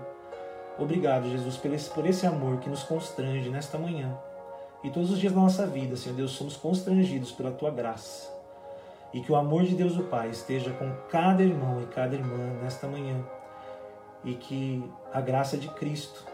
Obrigado, 0.78 1.28
Jesus, 1.28 1.56
por 1.56 1.72
esse, 1.72 1.90
por 1.90 2.06
esse 2.06 2.26
amor 2.26 2.58
que 2.58 2.70
nos 2.70 2.82
constrange 2.82 3.50
nesta 3.50 3.76
manhã. 3.76 4.16
E 4.82 4.88
todos 4.88 5.10
os 5.10 5.18
dias 5.18 5.32
da 5.32 5.40
nossa 5.40 5.66
vida, 5.66 5.96
Senhor 5.96 6.14
Deus, 6.14 6.30
somos 6.30 6.56
constrangidos 6.56 7.32
pela 7.32 7.50
tua 7.50 7.70
graça. 7.70 8.39
E 9.12 9.20
que 9.20 9.32
o 9.32 9.36
amor 9.36 9.64
de 9.64 9.74
Deus 9.74 9.96
o 9.96 10.04
Pai 10.04 10.30
esteja 10.30 10.72
com 10.72 10.92
cada 11.08 11.42
irmão 11.42 11.82
e 11.82 11.86
cada 11.86 12.14
irmã 12.14 12.60
nesta 12.62 12.86
manhã. 12.86 13.24
E 14.24 14.34
que 14.34 14.84
a 15.12 15.20
graça 15.20 15.56
de 15.56 15.68
Cristo 15.68 16.24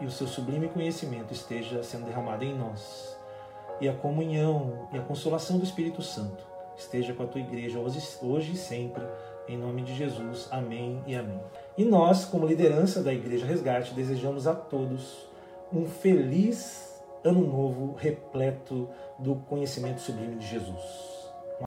e 0.00 0.04
o 0.04 0.10
seu 0.10 0.26
sublime 0.26 0.68
conhecimento 0.68 1.32
esteja 1.32 1.82
sendo 1.82 2.04
derramado 2.04 2.44
em 2.44 2.54
nós. 2.54 3.16
E 3.80 3.88
a 3.88 3.94
comunhão 3.94 4.88
e 4.92 4.98
a 4.98 5.02
consolação 5.02 5.58
do 5.58 5.64
Espírito 5.64 6.02
Santo 6.02 6.44
esteja 6.76 7.14
com 7.14 7.22
a 7.22 7.26
tua 7.26 7.40
igreja 7.40 7.78
hoje, 7.78 8.52
e 8.52 8.56
sempre. 8.56 9.02
Em 9.48 9.56
nome 9.56 9.82
de 9.82 9.94
Jesus. 9.94 10.48
Amém 10.50 11.02
e 11.06 11.14
amém. 11.14 11.40
E 11.78 11.84
nós, 11.84 12.24
como 12.24 12.46
liderança 12.46 13.02
da 13.02 13.14
Igreja 13.14 13.46
Resgate, 13.46 13.94
desejamos 13.94 14.46
a 14.46 14.54
todos 14.54 15.28
um 15.72 15.86
feliz 15.86 16.95
ano 17.26 17.40
novo 17.40 17.94
repleto 17.94 18.88
do 19.18 19.34
conhecimento 19.34 20.00
sublime 20.00 20.36
de 20.36 20.46
Jesus. 20.46 21.15